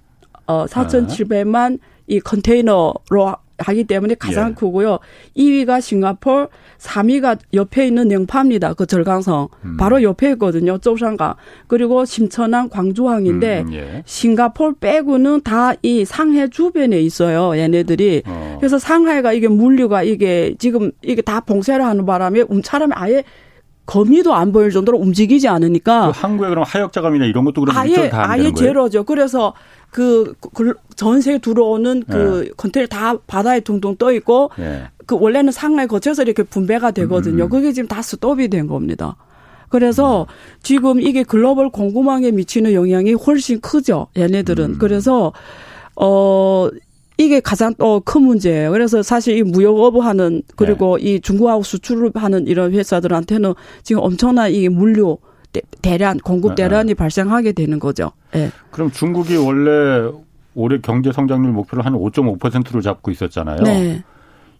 [0.46, 4.54] 어 4,700만 이 컨테이너로 하기 때문에 가장 예.
[4.54, 4.98] 크고요.
[5.36, 8.74] 2위가 싱가폴, 3위가 옆에 있는 냉파입니다.
[8.74, 9.48] 그 절강성.
[9.64, 9.76] 음.
[9.76, 10.78] 바로 옆에 있거든요.
[10.78, 11.34] 조상강.
[11.68, 14.02] 그리고 심천항, 광주항인데 음, 예.
[14.06, 17.56] 싱가폴 빼고는 다 이 상해 주변에 있어요.
[17.56, 18.22] 얘네들이.
[18.26, 18.56] 어.
[18.58, 23.22] 그래서 상하이가 이게 물류가 이게 지금 이게 다 봉쇄를 하는 바람에 사람이 아예
[23.86, 26.12] 거미도 안 보일 정도로 움직이지 않으니까.
[26.12, 29.04] 그 한국에 그럼 하역자감이나 이런 것도 그럼 아예 아예 제로죠.
[29.04, 29.54] 그래서
[29.90, 30.34] 그
[30.96, 32.50] 전세 들어오는 그 네.
[32.56, 34.84] 컨테이너 다 바다에 둥둥 떠 있고 네.
[35.06, 37.44] 그 원래는 상하에 거쳐서 이렇게 분배가 되거든요.
[37.44, 37.48] 음.
[37.48, 39.16] 그게 지금 다 스톱이 된 겁니다.
[39.68, 40.26] 그래서 음.
[40.62, 44.06] 지금 이게 글로벌 공급망에 미치는 영향이 훨씬 크죠.
[44.16, 44.64] 얘네들은.
[44.64, 44.78] 음.
[44.78, 45.32] 그래서
[45.96, 46.68] 어
[47.24, 48.72] 이게 가장 또 큰 문제예요.
[48.72, 51.04] 그래서 사실 이 무역업을 하는 그리고 네.
[51.04, 55.18] 이 중국하고 수출을 하는 이런 회사들한테는 지금 엄청난 이 물류
[55.82, 56.62] 대란 공급 네, 네.
[56.68, 56.94] 대란이 네.
[56.94, 58.12] 발생하게 되는 거죠.
[58.32, 58.50] 네.
[58.70, 60.10] 그럼 중국이 원래
[60.54, 63.62] 올해 경제 성장률 목표를 한 5.5%로 잡고 있었잖아요.
[63.62, 64.02] 네.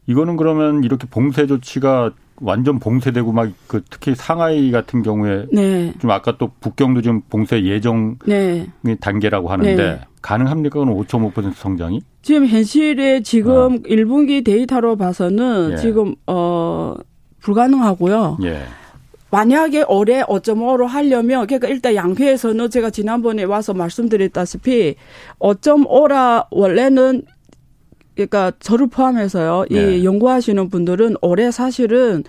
[0.06, 5.92] 이거는 그러면 이렇게 봉쇄 조치가 완전 봉쇄되고 막 그 특히 상하이 같은 경우에 네.
[6.00, 8.66] 좀 아까 또 북경도 지금 봉쇄 예정 네.
[9.00, 10.00] 단계라고 하는데 네.
[10.22, 10.78] 가능합니까?
[10.78, 12.00] 그럼 5.5% 성장이?
[12.22, 13.68] 지금 현실에 지금 어.
[13.68, 15.76] 1분기 데이터로 봐서는 예.
[15.76, 16.94] 지금 어
[17.40, 18.38] 불가능하고요.
[18.44, 18.62] 예.
[19.30, 24.94] 만약에 올해 5.5로 하려면 그러니까 일단 양회에서는 제가 지난번에 와서 말씀드렸다시피
[25.38, 27.22] 5.5라 원래는
[28.14, 29.64] 그러니까 저를 포함해서요.
[29.70, 29.96] 네.
[29.96, 32.24] 이 연구하시는 분들은 올해 사실은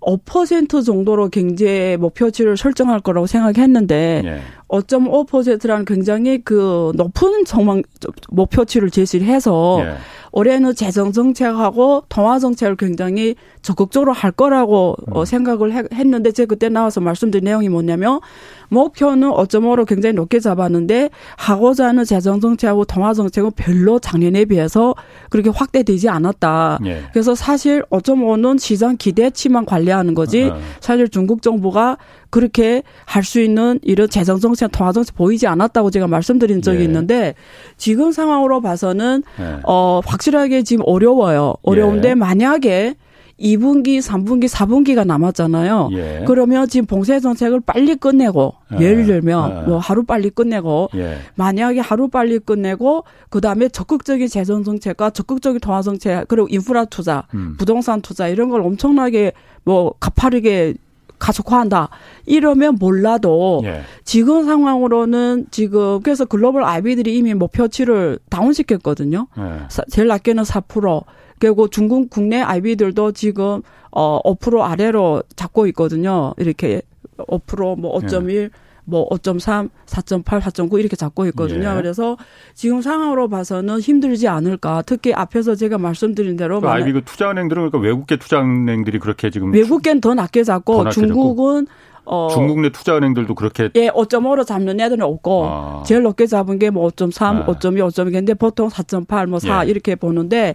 [0.00, 4.40] 5% 정도로 경제 목표치를 설정할 거라고 생각했는데 네.
[4.68, 7.82] 5.5%라는 굉장히 그 높은 정망
[8.30, 9.94] 목표치를 제시를 해서 네.
[10.32, 15.24] 올해는 재정 정책하고 통화 정책을 굉장히 적극적으로 할 거라고 음.
[15.24, 18.20] 생각을 했는데 제가 그때 나와서 말씀드린 내용이 뭐냐면
[18.68, 24.94] 목표는 어쩌모로 굉장히 높게 잡았는데 하고자 하는 재정 정책하고 통화 정책은 별로 작년에 비해서
[25.30, 26.80] 그렇게 확대되지 않았다.
[26.84, 27.04] 예.
[27.12, 30.60] 그래서 사실 어쩌모는 시장 기대치만 관리하는 거지 어, 어.
[30.80, 31.96] 사실 중국 정부가
[32.36, 36.84] 그렇게 할 수 있는 이런 재정 정책, 통화 정책 보이지 않았다고 제가 말씀드린 적이 예.
[36.84, 37.34] 있는데
[37.78, 39.60] 지금 상황으로 봐서는 예.
[39.64, 41.54] 어 확실하게 지금 어려워요.
[41.62, 42.14] 어려운데 예.
[42.14, 42.94] 만약에
[43.40, 45.88] 2분기, 3분기, 4분기가 남았잖아요.
[45.92, 46.24] 예.
[46.26, 48.84] 그러면 지금 봉쇄 정책을 빨리 끝내고 예.
[48.84, 49.68] 예를 들면 예.
[49.68, 51.16] 뭐 하루 빨리 끝내고 예.
[51.36, 57.56] 만약에 하루 빨리 끝내고 그다음에 적극적인 재정 정책과 적극적인 통화 정책 그리고 인프라 투자, 음.
[57.58, 59.32] 부동산 투자 이런 걸 엄청나게
[59.64, 60.74] 뭐 가파르게
[61.18, 61.88] 가속화한다.
[62.26, 63.82] 이러면 몰라도 예.
[64.04, 69.28] 지금 상황으로는 지금 그래서 글로벌 아이비들이 이미 목표치를 다운시켰거든요.
[69.38, 69.68] 예.
[69.90, 71.04] 제일 낮게는 4%.
[71.38, 76.32] 그리고 중국 국내 아이비들도 지금 어5% 아래로 잡고 있거든요.
[76.38, 76.82] 이렇게
[77.18, 78.50] 5%뭐 5.1 예.
[78.86, 81.70] 뭐 5.3, 4.8, 4.9 이렇게 잡고 있거든요.
[81.70, 81.74] 예.
[81.74, 82.16] 그래서
[82.54, 84.82] 지금 상황으로 봐서는 힘들지 않을까.
[84.86, 90.00] 특히 앞에서 제가 말씀드린 대로 그 아이비 그 투자은행들은 그러니까 외국계 투자은행들이 그렇게 지금 외국계는
[90.00, 91.86] 더 낮게 잡고 더 낮게 중국은 잡고.
[92.08, 95.82] 어 중국 내 투자은행들도 그렇게 예, 5.5로 잡는 애들은 없고 아.
[95.84, 97.44] 제일 높게 잡은 게 뭐 5.3, 네.
[97.46, 99.70] 5.2, 5.2인데 보통 4.8, 뭐4 예.
[99.70, 100.54] 이렇게 보는데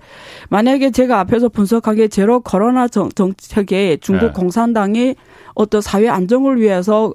[0.49, 4.31] 만약에 제가 앞에서 분석하기에 제로 코로나 정, 정책에 중국 예.
[4.31, 5.15] 공산당이
[5.53, 7.13] 어떤 사회 안정을 위해서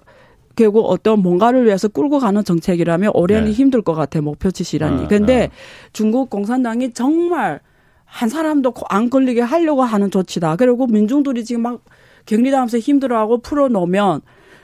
[0.56, 3.52] 결국 어떤 뭔가를 위해서 끌고 가는 정책이라면 올해는 네.
[3.52, 4.22] 힘들 것 같아요.
[4.22, 5.04] 목표치 실현이.
[5.04, 5.90] 아, 근데 아.
[5.92, 7.60] 중국 공산당이 정말
[8.04, 10.56] 한 사람도 안 걸리게 하려고 하는 조치다.
[10.56, 11.84] 그리고 민중들이 지금 막
[12.24, 14.22] 격리당하면서 힘들어하고 풀어놓으면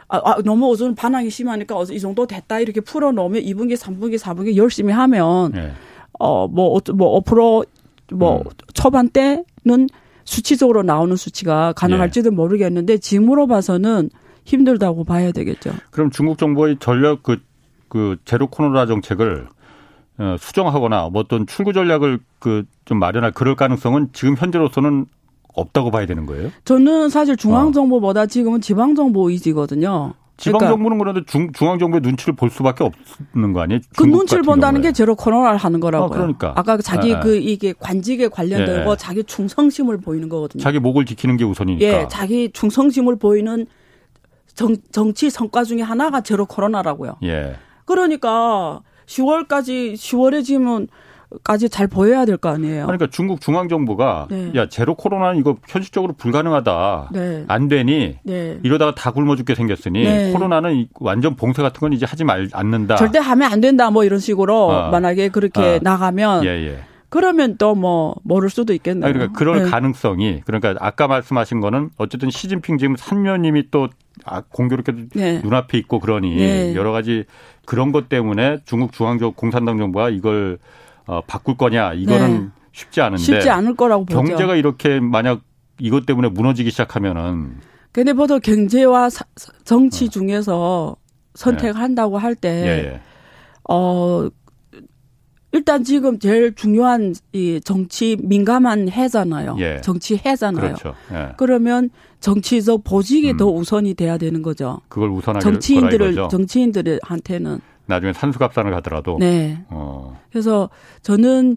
[0.09, 4.93] 아, 아, 너무 오전 반항이 심하니까 이 정도 됐다 이렇게 풀어놓으면 2분기, 3분기, 4분기 열심히
[4.93, 5.73] 하면 네.
[6.19, 7.65] 어뭐 뭐 5%뭐
[8.13, 8.45] 뭐 음.
[8.75, 9.89] 초반 때는
[10.25, 12.35] 수치적으로 나오는 수치가 가능할지도 예.
[12.35, 14.11] 모르겠는데 지금으로 봐서는
[14.45, 15.73] 힘들다고 봐야 되겠죠.
[15.91, 17.41] 그럼 중국 정부의 전력 그,
[17.89, 19.47] 그 제로 코로나 정책을
[20.19, 25.07] 어, 수정하거나 뭐 어떤 출구 전략을 그 좀 마련할 그럴 가능성은 지금 현재로서는
[25.55, 26.51] 없다고 봐야 되는 거예요?
[26.65, 30.15] 저는 사실 중앙 정부보다 지금은 지방 정부 의지거든요.
[30.39, 33.81] 지방 그러니까 정부는 그런데 중, 중앙 정부의 눈치를 볼 수밖에 없는 거 아니에요?
[33.97, 34.91] 그 눈치를 본다는 경우에.
[34.91, 36.07] 게 제로 코로나를 하는 거라고요.
[36.07, 36.53] 아, 그러니까.
[36.57, 37.21] 아까 자기 네.
[37.21, 38.85] 그 이게 관직에 관련된 네.
[38.85, 40.63] 거 자기 충성심을 보이는 거거든요.
[40.63, 41.87] 자기 목을 지키는 게 우선이니까.
[41.87, 43.67] 예, 자기 충성심을 보이는
[44.55, 47.17] 정, 정치 성과 중에 하나가 제로 코로나라고요.
[47.25, 47.57] 예.
[47.85, 50.88] 그러니까 10월까지 10월에 지면
[51.45, 52.85] 까지 잘 보여야 될 거 아니에요.
[52.85, 54.53] 그러니까 중국 중앙 정부가 네.
[54.55, 57.09] 야 제로 코로나는 이거 현실적으로 불가능하다.
[57.12, 57.45] 네.
[57.49, 58.59] 안 되니 네.
[58.62, 60.33] 이러다가 다 굶어 죽게 생겼으니 네.
[60.33, 62.97] 코로나는 완전 봉쇄 같은 건 이제 하지 말 않는다.
[62.97, 63.91] 절대 하면 안 된다.
[63.91, 64.91] 뭐 이런 식으로 어.
[64.91, 65.79] 만약에 그렇게 어.
[65.81, 66.79] 나가면 예, 예.
[67.12, 69.12] 그러면 또 뭐 모를 수도 있겠네요.
[69.12, 69.70] 그러니까 그럴 네.
[69.70, 73.88] 가능성이 그러니까 아까 말씀하신 거는 어쨌든 시진핑 지금 3년님이 또
[74.25, 75.40] 아, 공교롭게도 네.
[75.42, 76.75] 눈앞에 있고 그러니 네.
[76.75, 77.25] 여러 가지
[77.66, 80.59] 그런 것 때문에 중국 중앙적 공산당 정부가 이걸
[81.07, 82.48] 어, 바꿀 거냐 이거는 네.
[82.72, 84.22] 쉽지 않은데 쉽지 않을 거라고 보죠.
[84.22, 85.40] 경제가 이렇게 만약
[85.79, 87.57] 이것 때문에 무너지기 시작하면은
[87.92, 89.25] 근데 보통 경제와 사,
[89.64, 90.09] 정치 어.
[90.09, 90.96] 중에서
[91.35, 91.79] 선택을 네.
[91.79, 93.01] 한다고 할때 예, 예.
[93.68, 94.29] 어
[95.53, 99.57] 일단 지금 제일 중요한 이 정치 민감한 해잖아요.
[99.59, 99.81] 예.
[99.83, 100.75] 정치 해잖아요.
[100.77, 100.95] 그렇죠.
[101.12, 101.33] 예.
[101.37, 103.37] 그러면 정치적 보직이 음.
[103.37, 104.81] 더 우선이 돼야 되는 거죠.
[104.88, 109.19] 그걸 우선하게 정치인들을 정치인들한테는 나중에 산수갑산을 가더라도.
[109.19, 109.62] 네.
[109.69, 110.19] 어.
[110.31, 110.71] 그래서
[111.03, 111.57] 저는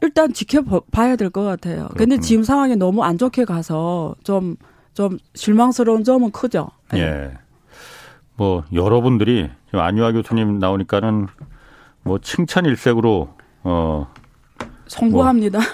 [0.00, 1.76] 일단 지켜봐야 될 것 같아요.
[1.88, 1.98] 그렇구나.
[1.98, 4.56] 근데 지금 상황이 너무 안 좋게 가서 좀,
[4.94, 6.70] 좀 실망스러운 점은 크죠.
[6.92, 7.00] 네.
[7.00, 7.30] 예.
[8.34, 11.28] 뭐, 여러분들이 지금 안유아 교수님 나오니까는
[12.02, 13.34] 뭐 칭찬 일색으로
[13.64, 14.12] 어
[14.86, 15.58] 송구합니다.
[15.58, 15.66] 뭐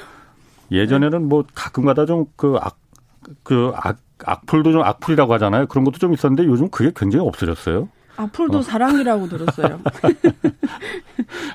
[0.70, 5.66] 예전에는 뭐 가끔가다 좀그악그 악, 악플도 좀 악플이라고 하잖아요.
[5.66, 7.88] 그런 것도 좀 있었는데 요즘 그게 굉장히 없어졌어요.
[8.18, 8.62] 악플도 어.
[8.62, 9.80] 사랑이라고 들었어요.
[10.02, 10.42] 하여튼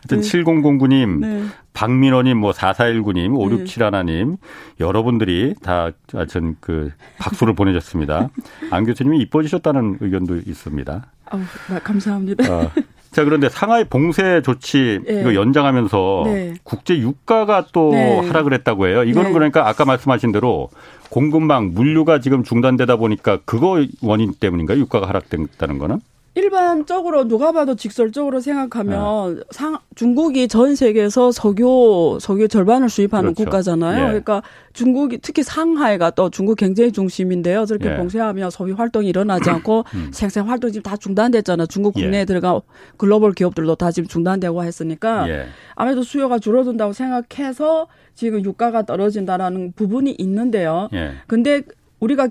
[0.07, 0.15] 네.
[0.21, 1.43] 7009님, 네.
[1.73, 4.37] 박민호님, 뭐 4419님, 5671님, 네.
[4.79, 8.29] 여러분들이 다 하여튼 그 박수를 보내줬습니다.
[8.71, 11.05] 안 교수님이 이뻐지셨다는 의견도 있습니다.
[11.25, 11.41] 아우,
[11.83, 12.53] 감사합니다.
[12.53, 12.71] 어.
[13.13, 15.21] 자, 그런데 상하이 봉쇄 조치 네.
[15.21, 16.53] 이거 연장하면서 네.
[16.63, 18.19] 국제 유가가 또 네.
[18.27, 19.03] 하락을 했다고 해요.
[19.03, 19.33] 이거는 네.
[19.33, 20.69] 그러니까 아까 말씀하신 대로
[21.09, 24.79] 공급망 물류가 지금 중단되다 보니까 그거 원인 때문인가요?
[24.79, 25.99] 유가가 하락됐다는 거는?
[26.35, 29.41] 일반적으로 누가 봐도 직설적으로 생각하면 네.
[29.51, 33.45] 상, 중국이 전 세계에서 석유 석유 절반을 수입하는 그렇죠.
[33.45, 34.01] 국가잖아요.
[34.01, 34.07] 예.
[34.07, 34.41] 그러니까
[34.73, 37.65] 중국이 특히 상하이가 또 중국 경제 중심인데요.
[37.65, 37.97] 저렇게 예.
[37.97, 40.09] 봉쇄하면 소비 활동이 일어나지 않고 음.
[40.11, 41.67] 생산 활동 지금 다 중단됐잖아요.
[41.67, 42.25] 중국 국내에 예.
[42.25, 42.59] 들어가
[42.97, 45.45] 글로벌 기업들도 다 지금 중단되고 했으니까 예.
[45.75, 50.89] 아무래도 수요가 줄어든다고 생각해서 지금 유가가 떨어진다라는 부분이 있는데요.
[50.93, 51.11] 예.
[51.27, 51.61] 근데
[51.99, 52.29] 우리가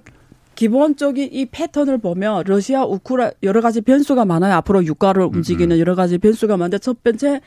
[0.63, 4.55] 기본적인 이 패턴을 보면 러시아 우크라 여러 가지 변수가 많아요.
[4.55, 7.41] 앞으로 유가를 움직이는 여러 가지 변수가 많은데 첫 번째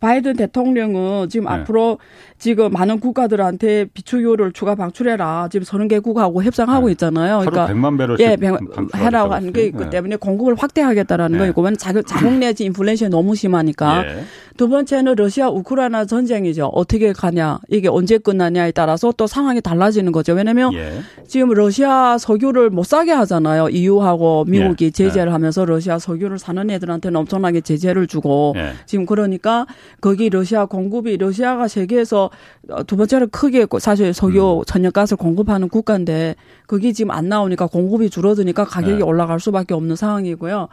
[0.00, 1.52] 바이든 대통령은 지금 네.
[1.52, 1.98] 앞으로
[2.38, 5.48] 지금 많은 국가들한테 비축유를 추가 방출해라.
[5.52, 6.92] 지금 서른 개국하고 협상하고 네.
[6.92, 7.40] 있잖아요.
[7.40, 8.54] 그러니까 100만 배럴 예, 100,
[8.96, 9.90] 해라고 하는 게 있기 네.
[9.90, 11.52] 때문에 공급을 확대하겠다라는 네.
[11.52, 14.24] 거이고 자국 자국 내지 인플레이션이 너무 심하니까 예.
[14.56, 16.66] 두 번째는 러시아 우크라이나 전쟁이죠.
[16.66, 20.32] 어떻게 가냐 이게 언제 끝나냐에 따라서 또 상황이 달라지는 거죠.
[20.32, 21.00] 왜냐하면 예.
[21.26, 23.68] 지금 러시아 석유를 못 사게 하잖아요.
[23.68, 24.90] EU하고 미국이 예.
[24.90, 25.32] 제재를 예.
[25.32, 28.72] 하면서 러시아 석유를 사는 애들한테는 엄청나게 제재를 주고 예.
[28.86, 29.66] 지금 그러니까
[30.00, 32.30] 거기 러시아 공급이 러시아가 세계에서
[32.86, 34.64] 두 번째로 크게 사실 석유 음.
[34.66, 39.02] 천연가스를 공급하는 국가인데 그게 지금 안 나오니까 공급이 줄어드니까 가격이 예.
[39.02, 40.68] 올라갈 수밖에 없는 상황이고요.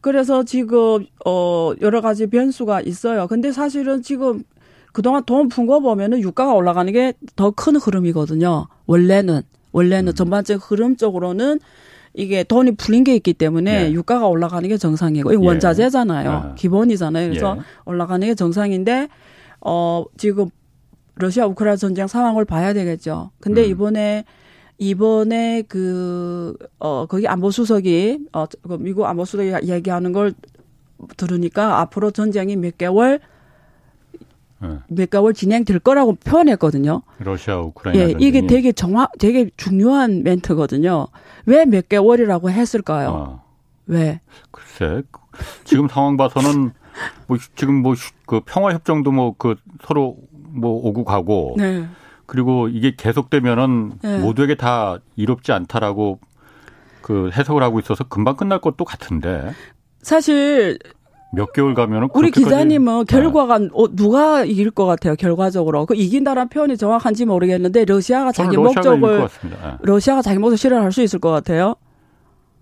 [0.00, 3.26] 그래서 지금 어 여러 가지 변수가 있어요.
[3.26, 4.44] 근데 사실은 지금
[4.92, 8.66] 그동안 돈 푼 거 보면은 유가가 올라가는 게 더 큰 흐름이거든요.
[8.86, 10.14] 원래는 원래는 음.
[10.14, 11.60] 전반적 흐름적으로는
[12.14, 13.92] 이게 돈이 풀린 게 있기 때문에 예.
[13.92, 15.46] 유가가 올라가는 게 정상이고 이거 예.
[15.46, 16.30] 원자재잖아요.
[16.30, 16.54] 아.
[16.54, 17.28] 기본이잖아요.
[17.28, 17.62] 그래서 예.
[17.84, 19.08] 올라가는 게 정상인데
[19.60, 20.50] 어 지금
[21.16, 23.30] 러시아 우크라이나 전쟁 상황을 봐야 되겠죠.
[23.40, 23.70] 근데 음.
[23.70, 24.24] 이번에
[24.78, 30.32] 이번에 그, 어, 거기 안보수석이, 어, 그 미국 안보수석이 얘기하는 걸
[31.16, 33.24] 들으니까 앞으로 전쟁이 몇 개월, 네.
[34.88, 37.02] 몇 개월 진행될 거라고 표현했거든요.
[37.18, 41.06] 러시아 우크라이나 예, 이게 되게 정확, 되게 중요한 멘트거든요.
[41.46, 43.40] 왜 몇 개월이라고 했을까요?
[43.42, 43.42] 아.
[43.86, 44.20] 왜?
[44.50, 45.02] 글쎄,
[45.64, 46.72] 지금 상황 봐서는
[47.26, 47.94] 뭐 지금 뭐
[48.26, 51.86] 그 평화 협정도 뭐 그 서로 뭐 오고 가고 네.
[52.26, 54.18] 그리고 이게 계속되면은 네.
[54.18, 56.18] 모두에게 다 이롭지 않다라고
[57.00, 59.52] 그 해석을 하고 있어서 금방 끝날 것도 같은데.
[60.02, 60.78] 사실
[61.32, 63.04] 몇 개월 가면은 우리 기자님은 네.
[63.04, 63.68] 결과가 네.
[63.72, 69.58] 어, 누가 이길 것 같아요 결과적으로 그 이긴다는 표현이 정확한지 모르겠는데 러시아가 자기 목적을 네.
[69.82, 71.74] 러시아가 자기 목적 실현할 수 있을 것 같아요.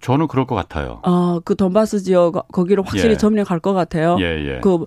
[0.00, 1.00] 저는 그럴 것 같아요.
[1.05, 3.16] 어, 그 돈바스 지역 거기로 확실히 예.
[3.16, 4.16] 점령할 것 같아요.
[4.20, 4.61] 예, 예.
[4.61, 4.87] 그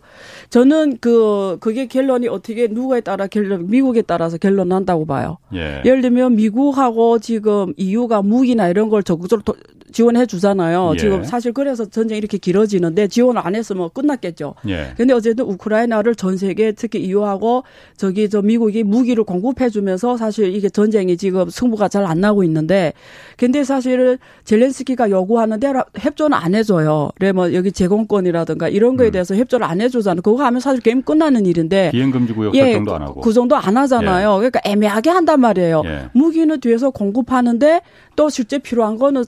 [0.49, 5.37] 저는 그 그게 결론이 어떻게 누구에 따라 결론 미국에 따라서 결론 난다고 봐요.
[5.53, 5.81] 예.
[5.83, 9.57] 예를 들면 미국하고 지금 EU가 무기나 이런 걸 적극적으로
[9.91, 10.91] 지원해 주잖아요.
[10.95, 10.97] 예.
[10.97, 14.55] 지금 사실 그래서 전쟁이 이렇게 길어지는데 지원을 안 했으면 끝났겠죠.
[14.67, 14.93] 예.
[14.97, 17.63] 근데 어쨌든 우크라이나를 전 세계 특히 EU하고
[17.95, 22.93] 저기 저 미국이 무기를 공급해 주면서 사실 이게 전쟁이 지금 승부가 잘 안 나고 있는데
[23.37, 27.09] 근데 사실은 젤렌스키가 요구하는 대로 협조는 안 해줘요.
[27.15, 29.11] 그래 뭐 여기 제공권이라든가 이런 거에 음.
[29.11, 30.21] 대해서 협조를 안 해주잖아요.
[30.21, 33.55] 그거 하면 사실 게임 끝나는 일인데 비행 금지 구역 예, 설정도 안 하고 그 정도
[33.55, 34.35] 안 하잖아요.
[34.35, 34.37] 예.
[34.37, 35.83] 그러니까 애매하게 한단 말이에요.
[35.85, 36.09] 예.
[36.13, 37.81] 무기는 뒤에서 공급하는데
[38.15, 39.23] 또 실제 필요한 거는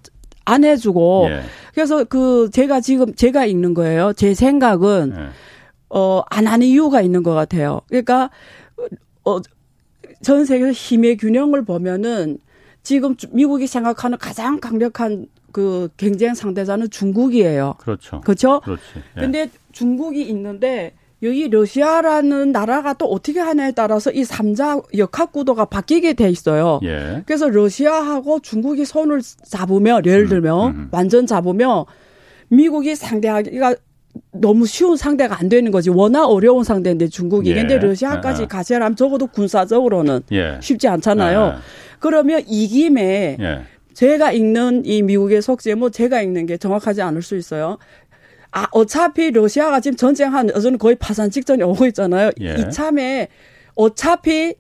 [0.46, 1.42] 안 해주고 예.
[1.74, 4.14] 그래서 그 제가 지금 제가 읽는 거예요.
[4.14, 5.30] 제 생각은 예.
[5.90, 7.82] 어안 하는 이유가 있는 것 같아요.
[7.90, 8.30] 그러니까
[9.24, 12.40] 어전 세계에서 힘의 균형을 보면은
[12.84, 17.76] 지금 미국이 생각하는 가장 강력한 그 경쟁 상대자는 중국이에요.
[17.78, 18.22] 그렇죠.
[18.22, 18.62] 그렇죠.
[18.62, 18.84] 그렇지.
[19.18, 19.20] 예.
[19.20, 26.14] 근데 중국이 있는데 여기 러시아라는 나라가 또 어떻게 하냐에 따라서 이 삼자 역학 구도가 바뀌게
[26.14, 26.80] 돼 있어요.
[26.84, 27.22] 예.
[27.26, 30.88] 그래서 러시아하고 중국이 손을 잡으면 예를 음, 들면 음, 음.
[30.92, 31.86] 완전 잡으면
[32.50, 33.76] 미국이 상대하기가
[34.34, 35.90] 너무 쉬운 상대가 안 되는 거지.
[35.90, 37.52] 워낙 어려운 상대인데 중국이.
[37.52, 37.56] 예.
[37.56, 38.48] 근데 러시아까지 아.
[38.48, 40.58] 가세라면 적어도 군사적으로는 예.
[40.60, 41.40] 쉽지 않잖아요.
[41.40, 41.60] 아.
[42.00, 43.62] 그러면 이 김에 예.
[43.94, 47.78] 제가 읽는 이 미국의 속죄 뭐 제가 읽는 게 정확하지 않을 수 있어요.
[48.52, 52.32] 아, 어차피 러시아가 지금 전쟁한 여전히 거의 파산 직전에 오고 있잖아요.
[52.42, 52.56] 예.
[52.60, 53.30] 이참에
[53.76, 54.56] 어차피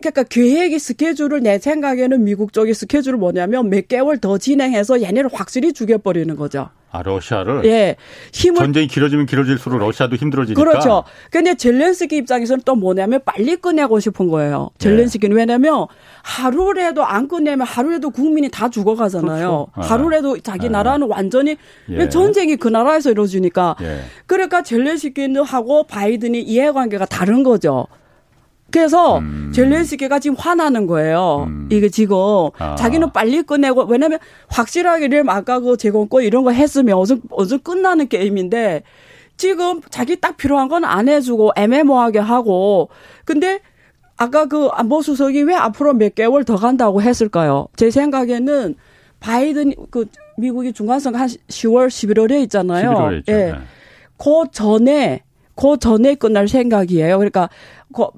[0.00, 5.72] 그러니까 계획이 스케줄을 내 생각에는 미국 쪽의 스케줄을 뭐냐면 몇 개월 더 진행해서 얘네를 확실히
[5.72, 6.68] 죽여버리는 거죠.
[6.94, 7.64] 아, 러시아를?
[7.64, 7.96] 예.
[8.32, 8.60] 힘을.
[8.60, 10.62] 전쟁이 길어지면 길어질수록 러시아도 힘들어지니까.
[10.62, 11.02] 그렇죠.
[11.28, 14.70] 근데 젤렌스키 입장에서는 또 뭐냐면 빨리 끝내고 싶은 거예요.
[14.78, 15.40] 젤렌스키는 예.
[15.40, 15.86] 왜냐면
[16.22, 19.66] 하루라도 안 끝내면 하루라도 국민이 다 죽어가잖아요.
[19.74, 19.92] 그렇죠.
[19.92, 20.70] 하루라도 자기 아.
[20.70, 21.56] 나라는 완전히
[21.90, 22.08] 예.
[22.08, 23.74] 전쟁이 그 나라에서 이루어지니까.
[23.82, 24.02] 예.
[24.26, 27.88] 그러니까 젤렌스키는 하고 바이든이 이해관계가 다른 거죠.
[28.74, 29.52] 그래서 음.
[29.54, 31.44] 젤렌스키가 지금 화나는 거예요.
[31.46, 31.68] 음.
[31.70, 32.16] 이게 지금
[32.58, 32.74] 아.
[32.74, 38.08] 자기는 빨리 끝내고 왜냐면 확실하게 를 아까 그 제공권 이런 거 했으면 어서 어서 끝나는
[38.08, 38.82] 게임인데
[39.36, 42.88] 지금 자기 딱 필요한 건 안 해주고 애매모하게 하고
[43.24, 43.60] 근데
[44.16, 47.68] 아까 그 안보 수석이 왜 앞으로 몇 개월 더 간다고 했을까요?
[47.76, 48.74] 제 생각에는
[49.20, 50.06] 바이든 그
[50.36, 52.90] 미국이 중간선거 한 10월 11월에 있잖아요.
[52.90, 53.32] 11월에 있죠.
[53.32, 53.36] 예.
[53.36, 53.54] 네.
[54.18, 55.22] 그 전에
[55.56, 57.18] 그 전에 끝날 생각이에요.
[57.18, 57.48] 그러니까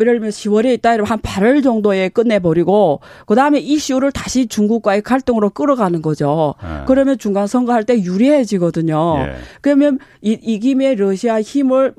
[0.00, 6.00] 예를 들면 10월에 있다 이러면 한 8월 정도에 끝내버리고 그다음에 이슈를 다시 중국과의 갈등으로 끌어가는
[6.02, 6.54] 거죠.
[6.62, 6.84] 네.
[6.86, 9.16] 그러면 중간 선거할 때 유리해지거든요.
[9.18, 9.34] 예.
[9.60, 11.94] 그러면 이, 이 김에 러시아 힘을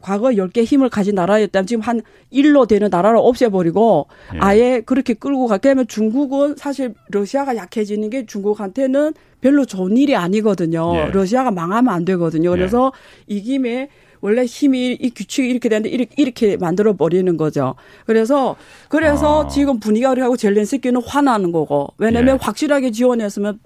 [0.00, 4.38] 과거 10개 힘을 가진 나라였다면 지금 한 1로 되는 나라를 없애버리고 예.
[4.40, 10.92] 아예 그렇게 끌고 가게 하면 중국은 사실 러시아가 약해지는 게 중국한테는 별로 좋은 일이 아니거든요.
[10.96, 11.10] 예.
[11.10, 12.50] 러시아가 망하면 안 되거든요.
[12.50, 12.92] 그래서
[13.30, 13.34] 예.
[13.34, 13.88] 이 김에
[14.20, 17.74] 원래 힘이 이 규칙이 이렇게 되는데 이렇게, 이렇게 만들어 버리는 거죠.
[18.06, 18.56] 그래서
[18.88, 19.48] 그래서 아.
[19.48, 22.38] 지금 분위기가 그래고 젤렌스키는 화나는 거고 왜냐면 예.
[22.40, 23.58] 확실하게 지원했으면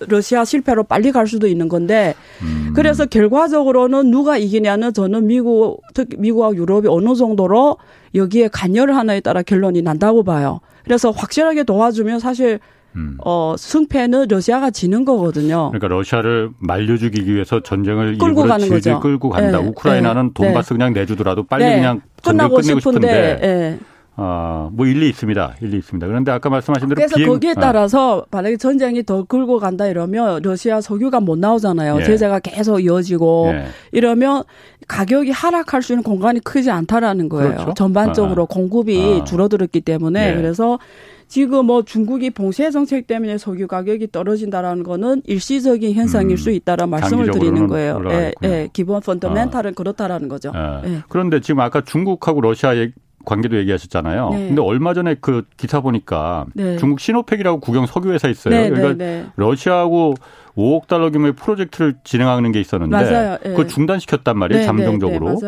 [0.00, 2.72] 러시아 실패로 빨리 갈 수도 있는 건데 음.
[2.74, 7.76] 그래서 결과적으로는 누가 이기냐는 저는 미국 특히 미국하고 유럽이 어느 정도로
[8.14, 10.60] 여기에 간여를 하나에 따라 결론이 난다고 봐요.
[10.84, 12.60] 그래서 확실하게 도와주면 사실
[12.98, 13.16] 음.
[13.24, 15.70] 어, 승패는 러시아가 지는 거거든요.
[15.70, 19.00] 그러니까 러시아를 말려 죽이기 위해서 전쟁을 끌고 가는 거죠.
[19.00, 19.60] 끌고 간다.
[19.60, 19.66] 네.
[19.68, 20.30] 우크라이나는 네.
[20.34, 21.76] 돈바스 그냥 내주더라도 빨리 네.
[21.76, 23.78] 그냥 전쟁 끝내고 싶은데, 싶은데 네.
[24.20, 25.54] 어, 뭐 일리 있습니다.
[25.62, 26.04] 일리 있습니다.
[26.08, 27.54] 그런데 아까 말씀하신 대로 그래서 비행, 거기에 어.
[27.54, 32.00] 따라서 만약에 전쟁이 더 끌고 간다 이러면 러시아 석유가 못 나오잖아요.
[32.00, 32.04] 예.
[32.04, 33.66] 제재가 계속 이어지고 예.
[33.92, 34.42] 이러면
[34.88, 37.52] 가격이 하락할 수 있는 공간이 크지 않다라는 거예요.
[37.52, 37.74] 그렇죠?
[37.74, 38.46] 전반적으로 아.
[38.46, 39.24] 공급이 아.
[39.24, 40.34] 줄어들었기 때문에 예.
[40.34, 40.80] 그래서
[41.28, 46.90] 지금 뭐 중국이 봉쇄 정책 때문에 석유 가격이 떨어진다라는 거는 일시적인 현상일 음, 수 있다라는
[46.90, 48.02] 말씀을 드리는 거예요.
[48.10, 49.74] 예, 예, 기본 펀더멘탈은 아.
[49.74, 50.52] 그렇다라는 거죠.
[50.54, 50.88] 예.
[50.88, 51.02] 예.
[51.08, 52.92] 그런데 지금 아까 중국하고 러시아의
[53.28, 54.30] 관계도 얘기하셨잖아요.
[54.30, 54.48] 네.
[54.48, 56.78] 근데 얼마 전에 그 기사 보니까 네.
[56.78, 58.54] 중국 시노팩이라고 국영 석유 회사 있어요.
[58.54, 59.26] 네, 그러니까 네, 네.
[59.36, 60.14] 러시아하고
[60.56, 63.38] 5억 달러 규모의 프로젝트를 진행하는 게 있었는데.
[63.42, 63.50] 네.
[63.50, 64.64] 그걸 중단시켰단 말이에요.
[64.64, 65.38] 잠정적으로.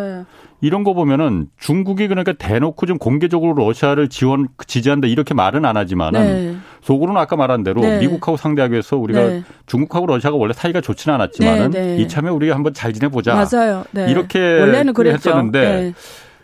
[0.63, 6.21] 이런 거 보면은 중국이 그러니까 대놓고 좀 공개적으로 러시아를 지원 지지한다 이렇게 말은 안 하지만은
[6.23, 6.57] 네.
[6.83, 7.99] 속으로는 아까 말한 대로 네.
[8.01, 9.43] 미국하고 상대하기 위해서 우리가 네.
[9.65, 12.03] 중국하고 러시아가 원래 사이가 좋지는 않았지만은 네, 네.
[12.03, 13.35] 이참에 우리가 한번 잘 지내보자.
[13.35, 13.85] 맞아요.
[13.93, 14.11] 네.
[14.11, 15.31] 이렇게 원래는 그랬죠.
[15.31, 15.95] 했었는데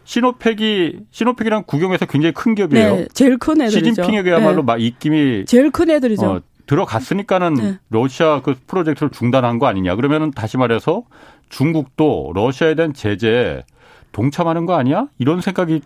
[0.07, 3.07] 시노팩이 시노팩이랑 국영에서 굉장히 큰 기업이에요.
[3.13, 4.03] 제일 큰 애들이죠.
[4.03, 6.25] 시진핑에게야말로 막 입김이 제일 큰 애들이죠.
[6.27, 9.97] 어, 들어갔으니까는 러시아 그 프로젝트를 중단한 거 아니냐.
[9.97, 11.03] 그러면은 다시 말해서
[11.49, 13.65] 중국도 러시아에 대한 제재
[14.13, 15.09] 동참하는 거 아니야?
[15.19, 15.83] 이런 생각이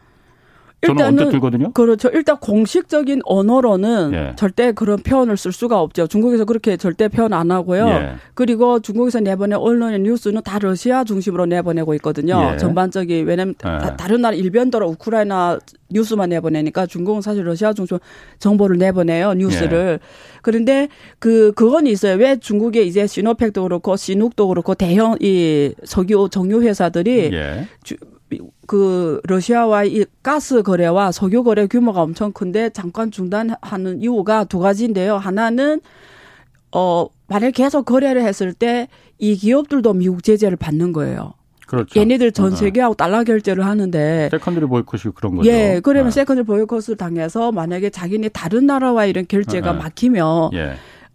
[0.86, 1.72] 저는 언뜻 들거든요.
[1.72, 2.08] 그렇죠.
[2.12, 4.32] 일단 공식적인 언어로는 예.
[4.36, 6.06] 절대 그런 표현을 쓸 수가 없죠.
[6.06, 7.86] 중국에서 그렇게 절대 표현 안 하고요.
[7.88, 8.14] 예.
[8.34, 12.52] 그리고 중국에서 내보낸 언론의 뉴스는 다 러시아 중심으로 내보내고 있거든요.
[12.54, 12.56] 예.
[12.56, 13.96] 전반적인 왜냐면 하 예.
[13.96, 15.58] 다, 른 나라 일변도로 우크라이나
[15.90, 17.98] 뉴스만 내보내니까 중국은 사실 러시아 중심
[18.38, 19.98] 정보를 내보내요 뉴스를.
[20.02, 20.06] 예.
[20.40, 20.88] 그런데
[21.18, 22.16] 그 그건 있어요.
[22.16, 27.66] 왜 중국에 이제 시노팩도 그렇고 시눅도 그렇고 대형 이 석유 정유 회사들이 예.
[28.66, 35.16] 그 러시아와 이 가스 거래와 석유 거래 규모가 엄청 큰데 잠깐 중단하는 이유가 두 가지인데요.
[35.16, 35.80] 하나는
[36.72, 38.88] 어 만약 계속 거래를 했을 때
[39.20, 41.34] 이 기업들도 미국 제재를 받는 거예요.
[41.66, 42.00] 그렇죠.
[42.00, 42.56] 얘네들 전 어.
[42.56, 45.48] 세계하고 달러 결제를 하는데 secondary 보이콧이 그런 거죠.
[45.48, 46.10] 예, 그러면 네.
[46.10, 49.78] secondary 보이콧을 당해서 만약에 자기네 다른 나라와 이런 결제가 네.
[49.78, 50.72] 막히면 예.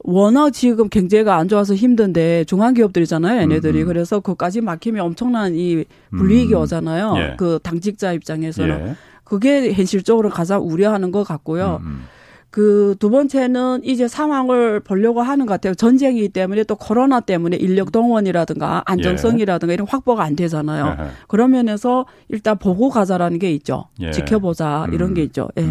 [0.07, 3.79] 워낙 지금 경제가 안 좋아서 힘든데 중앙기업들이잖아요, 얘네들이.
[3.79, 3.87] 음, 음.
[3.87, 6.61] 그래서 그까지 막히면 엄청난 이 불이익이 음.
[6.61, 7.13] 오잖아요.
[7.17, 7.33] 예.
[7.37, 8.87] 그 당직자 입장에서는.
[8.87, 8.95] 예.
[9.23, 11.81] 그게 현실적으로 가장 우려하는 것 같고요.
[11.81, 11.87] 음.
[11.87, 12.03] 음.
[12.51, 15.73] 그두 번째는 이제 상황을 보려고 하는 것 같아요.
[15.73, 19.73] 전쟁이기 때문에 또 코로나 때문에 인력 동원이라든가 안정성이라든가 예.
[19.73, 20.95] 이런 확보가 안 되잖아요.
[20.97, 21.05] 예.
[21.27, 23.87] 그런 면에서 일단 보고 가자라는 게 있죠.
[23.99, 24.11] 예.
[24.11, 25.49] 지켜보자 이런 게 있죠.
[25.57, 25.65] 예.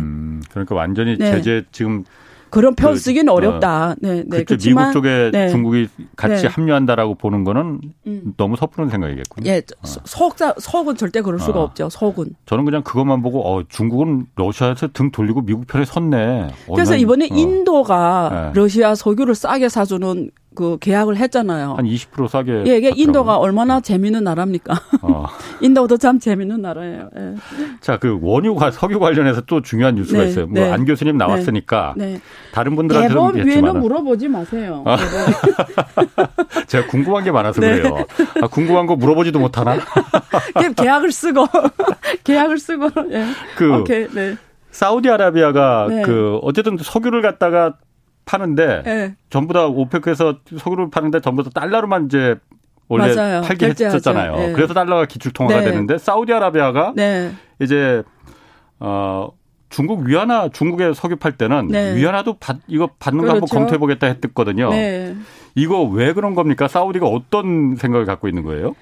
[0.51, 1.31] 그러니까 완전히 네.
[1.37, 2.05] 제재 지금
[2.55, 4.45] 그런 표현 그, 쓰기는 어, 렵다 네, 네.
[4.45, 4.69] 그렇죠.
[4.69, 5.49] 미국 쪽에 네.
[5.49, 6.49] 중국이 같이 네.
[6.49, 8.35] 합류한다라고 보는 거는 음.
[8.37, 9.51] 너무 섣부른 생각이겠군요.
[9.51, 9.87] 예, 어.
[10.05, 11.65] 석자 석은 절대 그럴 수가 어.
[11.65, 11.89] 없죠.
[11.91, 12.37] 석은.
[12.47, 16.51] 저는 그냥 그것만 보고 어, 중국은 러시아에서 등 돌리고 미국 편에 섰네.
[16.73, 17.35] 그래서 이번에 어.
[17.35, 18.61] 인도가 네.
[18.61, 21.75] 러시아 석유를 싸게 사주는 그 계약을 했잖아요.
[21.77, 22.65] 한 20% 싸게.
[22.67, 24.75] 예, 이게 인도가 얼마나 재미있는 나라입니까?
[25.03, 25.27] 어.
[25.61, 27.11] 인도도 참 재미있는 나라예요.
[27.17, 27.35] 예.
[27.81, 30.47] 자, 그 원유가 석유 관련해서 또 중요한 뉴스가 네, 있어요.
[30.47, 30.87] 뭐안 네.
[30.87, 32.21] 교수님 나왔으니까 네, 네.
[32.53, 34.85] 다른 분들한테는 대법 위에는 물어보지 마세요.
[34.87, 34.97] 아.
[36.67, 37.81] 제가 궁금한 게 많아서 네.
[37.81, 38.05] 그래요.
[38.43, 39.77] 아, 궁금한 거 물어보지도 못하나?
[40.77, 41.47] 계약을 쓰고
[42.23, 43.27] 계약을 쓰고 예.
[43.57, 44.37] 그 오케이, 네.
[44.71, 46.03] 사우디아라비아가 네.
[46.03, 47.75] 그 어쨌든 석유를 갖다가
[48.25, 49.15] 파는데 네.
[49.31, 52.37] 전부 다 오페크에서 석유를 파는데 전부 다 달러로만 이제
[52.89, 53.43] 원래 맞아요.
[53.43, 53.97] 팔게 결제하죠.
[53.97, 54.37] 했었잖아요.
[54.37, 54.53] 네.
[54.53, 55.71] 그래서 달러가 기출 통화가 네.
[55.71, 57.33] 되는데 사우디아라비아가 네.
[57.61, 58.03] 이제
[58.81, 59.31] 어
[59.71, 61.97] 중국 위안화 중국에 석유 팔 때는 네.
[61.97, 63.27] 위안화도 받 이거 받는 그렇죠.
[63.27, 63.55] 거 한번 그렇죠.
[63.55, 64.71] 검토해 보겠다 했거든요.
[64.71, 65.17] 네.
[65.55, 66.69] 이거 왜 그런 겁니까?
[66.69, 68.75] 사우디가 어떤 생각을 갖고 있는 거예요?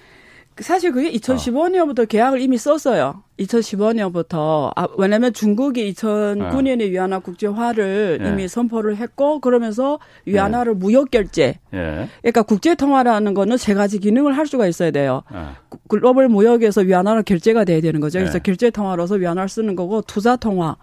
[0.60, 2.04] 사실 그게 2015년부터 어.
[2.04, 3.22] 계약을 이미 썼어요.
[3.38, 4.70] 2015년부터.
[4.76, 6.90] 아, 왜냐면 중국이 2009년에 네.
[6.90, 8.28] 위안화 국제화를 예.
[8.28, 10.76] 이미 선포를 했고 그러면서 위안화를 예.
[10.76, 11.58] 무역 결제.
[11.72, 12.08] 예.
[12.20, 15.22] 그러니까 국제 통화라는 거는 세 가지 기능을 할 수가 있어야 돼요.
[15.34, 15.38] 예.
[15.88, 18.18] 글로벌 무역에서 위안화로 결제가 돼야 되는 거죠.
[18.18, 18.40] 그래서 예.
[18.42, 20.76] 결제 통화로서 위안화를 쓰는 거고 투자 통화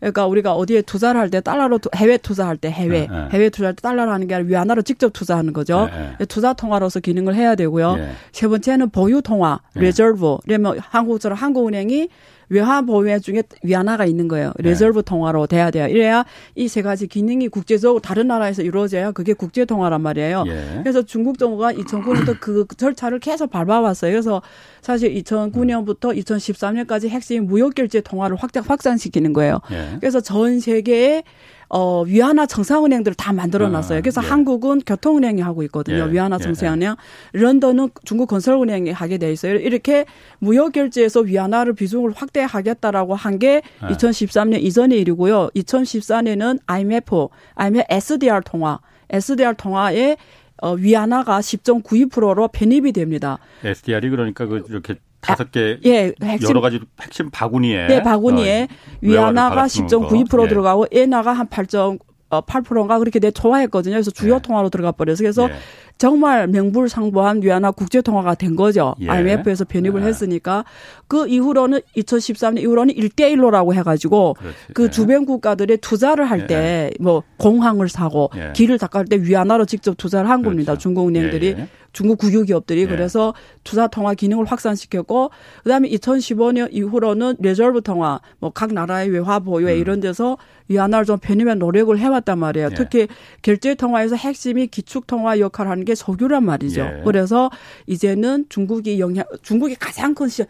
[0.00, 3.80] 그러니까 우리가 어디에 투자를 할 때 달러로 해외 투자할 때 해외 네, 해외 투자할 때
[3.80, 5.88] 달러로 하는 게 아니라 위안화로 직접 투자하는 거죠.
[6.28, 7.96] 투자 통화로서 기능을 해야 되고요.
[8.32, 10.38] 세 번째는 보유 통화, reserve.
[10.44, 12.08] 그러면 한국처럼 한국은행이
[12.48, 14.52] 외화 보유액 중에 위안화가 있는 거예요.
[14.58, 14.70] 네.
[14.70, 15.86] reserve 통화로 돼야 돼요.
[15.88, 16.24] 이래야
[16.54, 20.44] 이 세 가지 기능이 국제적으로 다른 나라에서 이루어져야 그게 국제 통화란 말이에요.
[20.46, 20.80] 예.
[20.82, 24.10] 그래서 중국 정부가 2009년부터 그 절차를 계속 밟아왔어요.
[24.12, 24.42] 그래서
[24.82, 29.60] 사실 2009년부터 2013년까지 핵심 무역 결제 통화를 확장 확산시키는 거예요.
[29.72, 29.96] 예.
[30.00, 31.22] 그래서 전 세계에
[31.68, 34.00] 어, 위안화 정상은행들을 다 만들어 놨어요.
[34.02, 34.28] 그래서 아, 예.
[34.28, 36.06] 한국은 교통은행이 하고 있거든요.
[36.08, 36.12] 예.
[36.12, 36.94] 위안화 예, 정상은행.
[37.34, 37.38] 예.
[37.38, 39.54] 런던은 중국 건설은행이 하게 돼 있어요.
[39.56, 40.04] 이렇게
[40.38, 44.58] 무역 결제에서 위안화를 비중을 확대하겠다라고 한 게 2013년 예.
[44.60, 45.50] 이전의 일이고요.
[45.54, 48.78] 2014년에는 IMF, IMF SDR 통화,
[49.10, 50.16] SDR 통화에
[50.62, 53.38] 어, 위안화가 10.92%로 편입이 됩니다.
[53.62, 54.94] SDR이 그러니까 그 이렇게
[55.26, 60.48] 다섯 개 예, 핵심, 여러 가지 핵심 바구니에 네, 바구니에 어, 위안화가 10.92% 예.
[60.48, 63.94] 들어가고 엔화가 한 8.8%인가 그렇게 내 좋아했거든요.
[63.94, 64.38] 그래서 주요 예.
[64.40, 65.54] 통화로 들어가 버려서 그래서 예.
[65.98, 68.94] 정말 명불상부한 위안화 국제 통화가 된 거죠.
[69.00, 69.08] 예.
[69.08, 70.06] IMF에서 편입을 예.
[70.06, 70.64] 했으니까
[71.08, 74.36] 그 이후로는 2013년 이후로는 1대1로라고 해 가지고
[74.74, 74.90] 그 예.
[74.90, 77.34] 주변 국가들의 투자를 할 때뭐 예.
[77.38, 80.72] 공항을 사고 길을 닦을 때 위안화로 직접 투자를 한 겁니다.
[80.72, 80.82] 그렇죠.
[80.82, 81.56] 중국 은행들이
[81.92, 82.90] 중국 국유 기업들이 네.
[82.90, 83.32] 그래서
[83.64, 85.30] 투자 통화 기능을 확산시켰고
[85.62, 89.78] 그다음에 2015년 이후로는 reserve 통화 뭐 각 나라의 외화 보유에 음.
[89.78, 90.36] 이런 데서
[90.68, 92.68] 위안화를 좀 편입한 노력을 해왔단 말이에요.
[92.70, 92.74] 네.
[92.74, 93.08] 특히
[93.40, 96.84] 결제 통화에서 핵심이 기축 통화 역할을 하는 게 석유란 말이죠.
[96.84, 97.02] 네.
[97.04, 97.50] 그래서
[97.86, 100.44] 이제는 중국이 영향 중국이 가장 큰 시,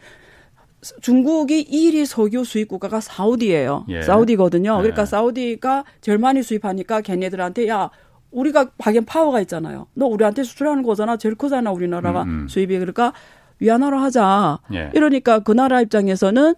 [1.01, 3.87] 중국이 1위 석유 수입 국가가 사우디예요.
[3.89, 4.03] 예.
[4.03, 4.77] 사우디거든요.
[4.79, 5.07] 그러니까 네.
[5.11, 7.91] 사우디가 제일 많이 수입하니까 걔네들한테 야
[8.31, 9.87] 우리가 박연 파워가 있잖아요.
[9.95, 11.17] 너 우리한테 수출하는 거잖아.
[11.17, 12.49] 제일 크잖아 우리나라가 음, 음.
[12.49, 13.13] 수입이 그러니까
[13.61, 14.59] 위안화로 하자.
[14.75, 14.91] 예.
[14.95, 16.55] 이러니까 그 나라 입장에서는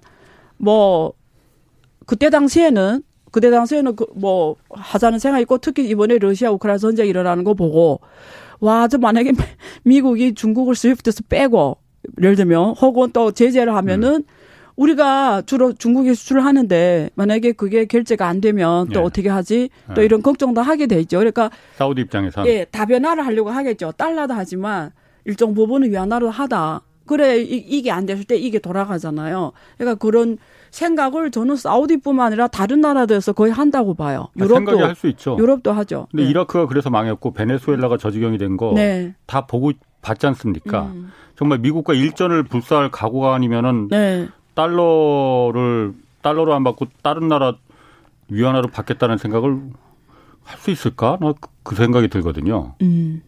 [0.57, 1.12] 뭐
[2.07, 7.45] 그때 당시에는 그때 당시에는 그 뭐 하자는 생각이 있고 특히 이번에 러시아 우크라이나 전쟁이 일어나는
[7.45, 8.01] 거 보고
[8.61, 9.32] 와, 저 만약에
[9.84, 11.78] 미국이 중국을 스위프트에서 빼고
[12.20, 14.24] 예를 들면 혹은 또 제재를 하면은 음.
[14.76, 19.04] 우리가 주로 중국에 수출을 하는데 만약에 그게 결제가 안 되면 또 예.
[19.04, 19.70] 어떻게 하지?
[19.94, 20.04] 또 예.
[20.04, 21.18] 이런 걱정도 하게 돼 있죠.
[21.18, 23.92] 그러니까 사우디 입장에서 예, 다변화를 하려고 하겠죠.
[23.96, 24.92] 달러도 하지만
[25.24, 26.82] 일정 부분은 위안화로 하다.
[27.06, 29.52] 그래 이, 게안 됐을 때 이게 돌아가잖아요.
[29.78, 30.38] 그러니까 그런
[30.70, 34.28] 생각을 저는 사우디뿐만 아니라 다른 나라들에서 거의 한다고 봐요.
[34.38, 35.36] 아, 유럽도 할 수 있죠.
[35.38, 36.06] 유럽도 하죠.
[36.10, 36.30] 근데 네.
[36.30, 39.14] 이라크가 그래서 망했고 베네수엘라가 저 지경이 된 거다 네.
[39.48, 40.82] 보고 봤지 않습니까?
[40.86, 41.10] 음.
[41.36, 44.28] 정말 미국과 일전을 불사할 각오가 아니면은 네.
[44.54, 47.54] 달러를 달러로 안 받고 다른 나라
[48.28, 49.60] 위안화로 받겠다는 생각을
[50.44, 51.18] 할 수 있을까?
[51.20, 52.74] 나 그 생각이 들거든요.
[52.80, 53.20] 음.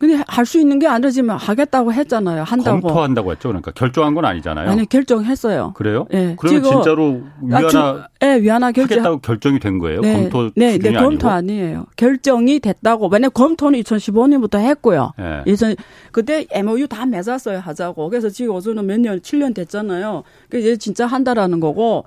[0.00, 2.42] 근데 할 수 있는 게 아니지만 하겠다고 했잖아요.
[2.42, 2.80] 한다고.
[2.80, 3.48] 검토한다고 했죠.
[3.50, 4.70] 그러니까 결정한 건 아니잖아요.
[4.70, 5.74] 아니 결정했어요.
[5.74, 6.06] 그래요?
[6.10, 6.34] 네.
[6.38, 10.00] 그러면 진짜로 위안화 아, 네, 위안화 결정 하겠다고 결정이 된 거예요.
[10.00, 10.14] 네.
[10.14, 11.28] 검토 네, 네, 검토 아니고?
[11.28, 11.86] 아니에요.
[11.96, 13.08] 결정이 됐다고.
[13.08, 15.12] 왜냐 검토는 2015년부터 했고요.
[15.18, 15.42] 네.
[15.46, 15.76] 예전
[16.12, 18.08] 그때 MOU 다 맺었어요 하자고.
[18.08, 20.22] 그래서 지금 어서는 몇 년, 7년 됐잖아요.
[20.48, 22.06] 그래서 이제 진짜 한다라는 거고.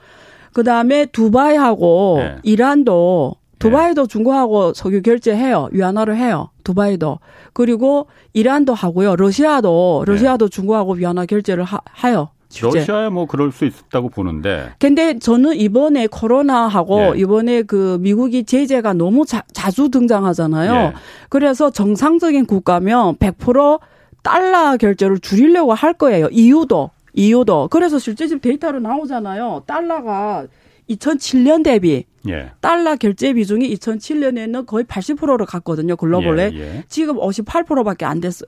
[0.51, 2.35] 그 다음에 두바이하고 네.
[2.43, 5.69] 이란도 두바이도 중국하고 석유 결제해요.
[5.71, 6.49] 위안화를 해요.
[6.63, 7.19] 두바이도.
[7.53, 9.15] 그리고 이란도 하고요.
[9.15, 10.55] 러시아도 러시아도 네.
[10.55, 12.29] 중국하고 위안화 결제를 하, 하요.
[12.49, 12.79] 실제.
[12.79, 14.69] 러시아에 뭐 그럴 수 있다고 보는데.
[14.79, 17.19] 근데 저는 이번에 코로나하고 예.
[17.19, 20.73] 이번에 그 미국이 제재가 너무 자, 주 등장하잖아요.
[20.73, 20.93] 예.
[21.29, 23.79] 그래서 정상적인 국가면 100%
[24.21, 26.27] 달러 결제를 줄이려고 할 거예요.
[26.31, 27.69] 이유도 이유도.
[27.69, 29.63] 그래서 실제 지금 데이터로 나오잖아요.
[29.65, 30.45] 달러가
[30.89, 32.51] 2007년 대비 예.
[32.61, 35.95] 달러 결제 비중이 2007년에는 거의 80%로 갔거든요.
[35.95, 36.51] 글로벌에.
[36.53, 36.83] 예, 예.
[36.87, 38.45] 지금 58%밖에 안 됐어.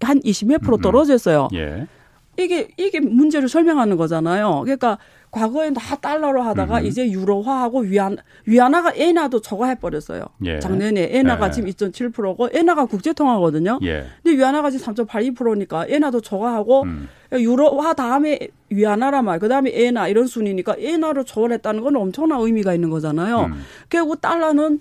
[0.00, 0.82] 한 20몇 프로 음, 음.
[0.82, 1.48] 떨어졌어요.
[1.54, 1.86] 예.
[2.38, 4.60] 이게 이게 문제를 설명하는 거잖아요.
[4.64, 4.98] 그러니까
[5.30, 6.86] 과거에 다 달러로 하다가 음.
[6.86, 8.16] 이제 유로화하고 위안
[8.46, 10.22] 위안화가 엔화도 저거 해버렸어요.
[10.46, 10.58] 예.
[10.60, 11.50] 작년에 엔화가 예.
[11.50, 13.80] 지금 2.7%고 엔화가 국제통화거든요.
[13.82, 14.06] 예.
[14.22, 17.08] 근데 위안화가 지금 3.82%니까 엔화도 저거하고 음.
[17.32, 18.38] 유로화 다음에
[18.70, 23.46] 위안화라 말, 그 다음에 엔화 이런 순위니까 엔화로 저월했다는 건 엄청난 의미가 있는 거잖아요.
[23.46, 23.62] 음.
[23.90, 24.80] 결국 달러는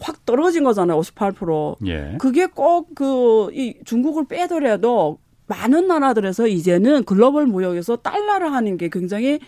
[0.00, 0.98] 확 떨어진 거잖아요.
[1.00, 1.76] 58%.
[1.86, 2.16] 예.
[2.18, 9.40] 그게 꼭 그 이 중국을 빼더라도 많은 나라들에서 이제는 글로벌 무역에서 달러를 하는 게 굉장히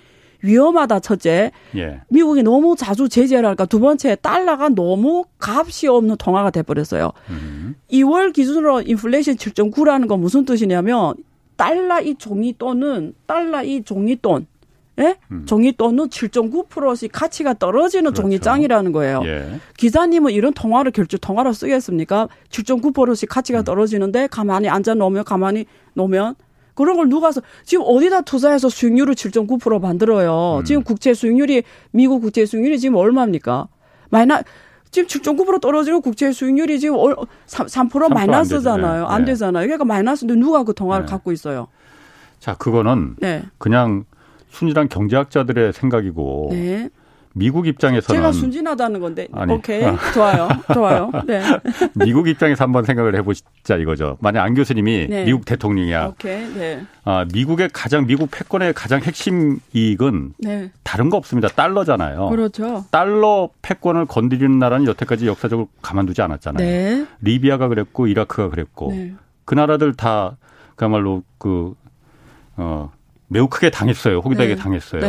[0.42, 1.50] 위험하다 첫째.
[1.76, 2.00] 예.
[2.08, 7.12] 미국이 너무 자주 제재를 할까 두 번째 달러가 너무 값이 없는 통화가 돼 버렸어요.
[7.30, 7.74] 음.
[7.90, 11.14] 2월 기준으로 인플레이션 7.9라는 건 무슨 뜻이냐면
[11.56, 14.46] 달러 이 종이 돈은 달러 이 종이 돈
[15.00, 15.16] 예?
[15.30, 15.44] 음.
[15.46, 18.22] 종이 돈은 7.9%씩 가치가 떨어지는 그렇죠.
[18.22, 19.22] 종이장이라는 거예요.
[19.26, 19.60] 예.
[19.76, 22.28] 기자님은 이런 통화를 결제 통화로 쓰겠습니까?
[22.50, 23.64] 7.9%씩 가치가 음.
[23.64, 25.66] 떨어지는데 가만히 앉아 놓으면 가만히
[25.98, 26.34] 놓으면
[26.74, 30.58] 그런 걸 누가 서 지금 어디다 투자해서 수익률을 7.9% 만들어요.
[30.60, 30.64] 음.
[30.64, 33.66] 지금 국채 수익률이 미국 국채 수익률이 지금 얼마입니까?
[34.10, 34.40] 마이너
[34.90, 39.06] 지금 7.9% 떨어지고 국채 수익률이 지금 3%, 3% 마이너스잖아요.
[39.06, 39.32] 안, 안 네.
[39.32, 39.66] 되잖아요.
[39.66, 41.10] 그러니까 마이너스인데 누가 그 통화를 네.
[41.10, 41.66] 갖고 있어요?
[42.38, 43.42] 자, 그거는 네.
[43.58, 44.04] 그냥
[44.50, 46.88] 순진한 경제학자들의 생각이고 네.
[47.34, 49.96] 미국 입장에서는 제가 순진하다는 건데 아니, 오케이 아.
[50.12, 51.42] 좋아요 좋아요 네
[51.94, 55.24] 미국 입장에서 한번 생각을 해보자 이거죠 만약 안 교수님이 네.
[55.24, 56.84] 미국 대통령이야 오케이 네.
[57.04, 60.70] 아 미국의 가장 미국 패권의 가장 핵심 이익은 네.
[60.82, 67.06] 다른 거 없습니다 달러잖아요 그렇죠 달러 패권을 건드리는 나라는 여태까지 역사적으로 가만두지 않았잖아요 네.
[67.20, 69.14] 리비아가 그랬고 이라크가 그랬고 네.
[69.44, 70.36] 그 나라들 다
[70.76, 71.74] 그야말로 그
[72.58, 72.90] 어,
[73.28, 74.18] 매우 크게 당했어요.
[74.18, 74.60] 호기되게 네.
[74.60, 75.00] 당했어요.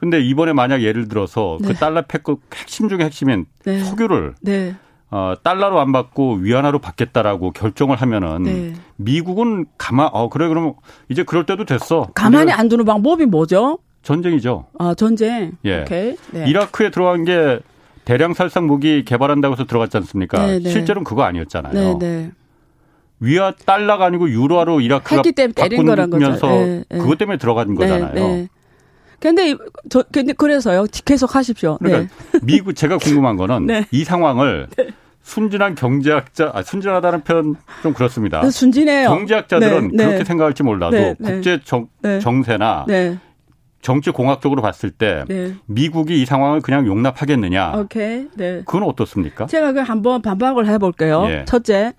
[0.00, 0.10] 네.
[0.10, 1.72] 근데 이번에 만약 예를 들어서 그 네.
[1.72, 3.80] 그 달러 패권 핵심 중에 핵심인 네.
[3.80, 4.74] 석유를 네.
[5.10, 8.72] 어, 달러로 안 받고 위안화로 받겠다라고 결정을 하면은 네.
[8.96, 10.74] 미국은 가만 어 그래 그러면
[11.08, 12.08] 이제 그럴 때도 됐어.
[12.14, 13.78] 가만히 안 두는 방법이 뭐죠?
[14.02, 14.66] 전쟁이죠.
[14.78, 15.52] 아 전쟁.
[15.64, 15.82] 예.
[15.82, 16.16] 오케이.
[16.32, 16.48] 네.
[16.48, 17.60] 이라크에 들어간 게
[18.04, 20.46] 대량 살상 무기 개발한다고 해서 들어갔지 않습니까?
[20.46, 21.98] 네, 실제로는 그거 아니었잖아요.
[23.20, 25.22] 위아 달러가 아니고 유로화로 이라크가
[25.54, 26.98] 바꾸면서 네, 네.
[26.98, 28.46] 그것 때문에 들어간 네, 거잖아요.
[29.20, 29.28] 네.
[29.28, 29.54] 근데
[29.88, 30.86] 저 근데 그래서요.
[31.04, 31.78] 계속 하십시오.
[31.78, 32.38] 그러니까 네.
[32.42, 33.86] 미국 제가 궁금한 거는 네.
[33.90, 34.66] 이 상황을
[35.22, 38.48] 순진한 경제학자, 아, 순진하다는 표현 좀 그렇습니다.
[38.50, 39.08] 순진해요.
[39.10, 41.88] 경제학자들은 그렇게 생각할지 몰라도 국제 정,
[42.20, 42.86] 정세나
[43.82, 45.24] 정치 공학적으로 봤을 때
[45.66, 47.72] 미국이 이 상황을 그냥 용납하겠느냐?
[47.78, 48.26] 오케이.
[48.34, 48.62] 네.
[48.64, 49.46] 그건 어떻습니까?
[49.46, 51.26] 제가 그 한번 반박을 해볼게요.
[51.28, 51.44] 예.
[51.46, 51.92] 첫째,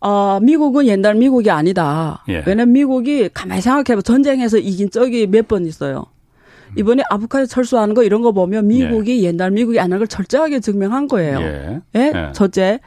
[0.00, 2.24] 어, 미국은 옛날 미국이 아니다.
[2.28, 2.42] 예.
[2.46, 4.02] 왜냐면 미국이 가만히 생각해봐.
[4.02, 6.06] 전쟁에서 이긴 적이 몇 번 있어요.
[6.76, 9.28] 이번에 아부카도 철수하는 거 이런 거 보면 미국이 예.
[9.28, 11.40] 옛날 미국이 아닌 걸 철저하게 증명한 거예요.
[11.40, 11.80] 예.
[11.96, 12.12] 예?
[12.14, 12.32] 예.
[12.32, 12.80] 첫째.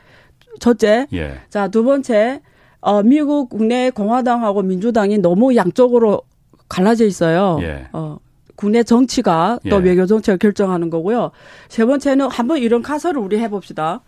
[0.59, 1.07] 첫째.
[1.13, 1.39] 예.
[1.49, 2.41] 자, 두 번째.
[2.81, 6.21] 어, 미국 국내 공화당하고 민주당이 너무 양쪽으로
[6.69, 7.57] 갈라져 있어요.
[7.61, 7.87] 예.
[7.93, 8.17] 어,
[8.55, 9.89] 국내 정치가 또 예.
[9.89, 11.31] 외교 정책을 결정하는 거고요.
[11.67, 14.01] 세 번째는 한번 이런 가설을 우리 해봅시다.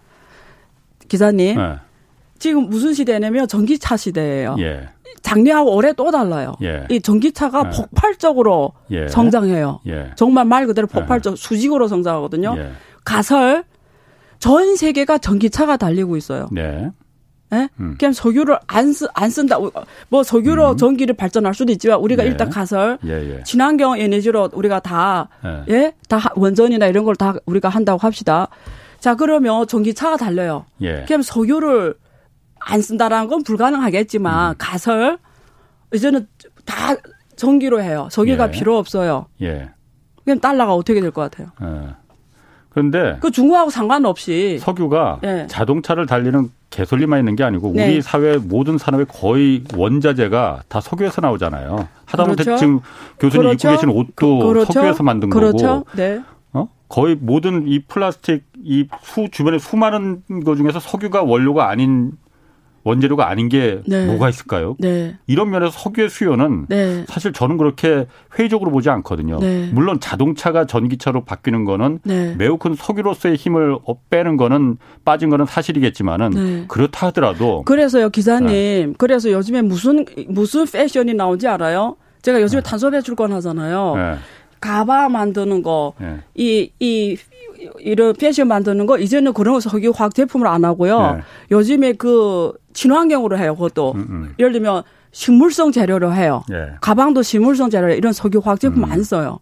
[1.08, 1.58] 기자님.
[1.58, 1.76] 네.
[2.40, 4.56] 지금 무슨 시대냐면 전기차 시대예요.
[4.60, 4.90] 예.
[5.22, 6.56] 작년하고 올해 또 달라요.
[6.64, 6.86] 예.
[6.90, 7.70] 이 전기차가 예.
[7.78, 9.08] 폭발적으로 예.
[9.08, 9.82] 성장해요.
[9.88, 10.12] 예.
[10.16, 11.36] 정말 말 그대로 폭발적 예.
[11.36, 12.56] 수직으로 성장하거든요.
[13.04, 13.64] 가설
[14.40, 16.48] 전 세계가 전기차가 달리고 있어요.
[16.52, 16.92] 네.
[17.54, 17.70] 예?
[17.80, 17.96] 음.
[17.98, 19.58] 그냥 석유를 안, 쓰, 안 쓴다.
[20.10, 20.78] 뭐 석유로 음.
[20.78, 22.28] 전기를 발전할 수도 있지만 우리가 예.
[22.28, 23.44] 일단 가설 예, 예.
[23.44, 25.30] 친환경 에너지로 우리가 다
[25.70, 25.94] 예.
[26.10, 28.50] 다 원전이나 이런 걸 다 우리가 한다고 합시다.
[29.00, 30.66] 자 그러면 전기차가 달려요.
[30.82, 31.06] 예.
[31.08, 31.96] 그럼 석유를
[32.70, 34.56] 안 쓴다라는 건 불가능하겠지만 음.
[34.58, 35.18] 가설
[35.94, 36.28] 이제는
[36.66, 36.96] 다
[37.36, 38.08] 전기로 해요.
[38.12, 38.52] 석유가 예.
[38.52, 39.28] 필요 없어요.
[39.42, 39.70] 예.
[40.26, 41.48] 그럼 달러가 어떻게 될 것 같아요?
[41.62, 41.96] 예.
[42.70, 45.48] 그런데 그 중국하고 상관없이 석유가 예.
[45.50, 48.02] 자동차를 달리는 개솔리만 있는 게 아니고 우리 네.
[48.02, 51.88] 사회 모든 산업의 거의 원자재가 다 석유에서 나오잖아요.
[52.06, 52.60] 하다못해 그렇죠.
[52.60, 52.80] 지금
[53.20, 53.70] 교수님 그렇죠.
[53.70, 54.74] 입고 계신 옷도 그, 그렇죠.
[54.74, 55.86] 석유에서 만든 그렇죠.
[55.86, 55.86] 거고.
[55.96, 56.22] 네.
[56.52, 56.68] 어?
[56.90, 62.12] 거의 모든 이 플라스틱 이 수 주변에 수많은 것 중에서 석유가 원료가 아닌
[62.88, 64.06] 원재료가 아닌 게 네.
[64.06, 64.76] 뭐가 있을까요?
[64.80, 65.18] 네.
[65.28, 67.06] 이런 면에서 석유의 수요는 네.
[67.08, 68.06] 사실 저는 그렇게
[68.38, 69.40] 회의적으로 보지 않거든요.
[69.40, 69.70] 네.
[69.74, 72.36] 물론 자동차가 전기차로 바뀌는 거는 네.
[72.38, 73.78] 매우 큰 석유로서의 힘을
[74.10, 76.66] 빼는 거는 빠진 거는 사실이겠지만은 네.
[76.68, 81.98] 그렇다 하더라도 그래서요 기사님 그래서 요즘에 무슨 무슨 패션이 나온지 알아요?
[82.22, 84.18] 제가 요즘에 탄소 배출권 하잖아요.
[84.60, 85.94] 가방 만드는 거,
[86.36, 87.18] 이, 이,
[87.80, 91.00] 이런 패션 만드는 거 이제는 그런 석유 화학 제품을 안 하고요.
[91.18, 91.22] 네.
[91.52, 93.56] 요즘에 그 친환경으로 해요.
[93.56, 94.36] 그것도 음, 음.
[94.40, 96.44] 예를 들면 식물성 재료로 해요.
[96.50, 96.70] 네.
[96.82, 98.92] 가방도 식물성 재료 이런 석유 화학 제품 음.
[98.92, 99.40] 안 써요.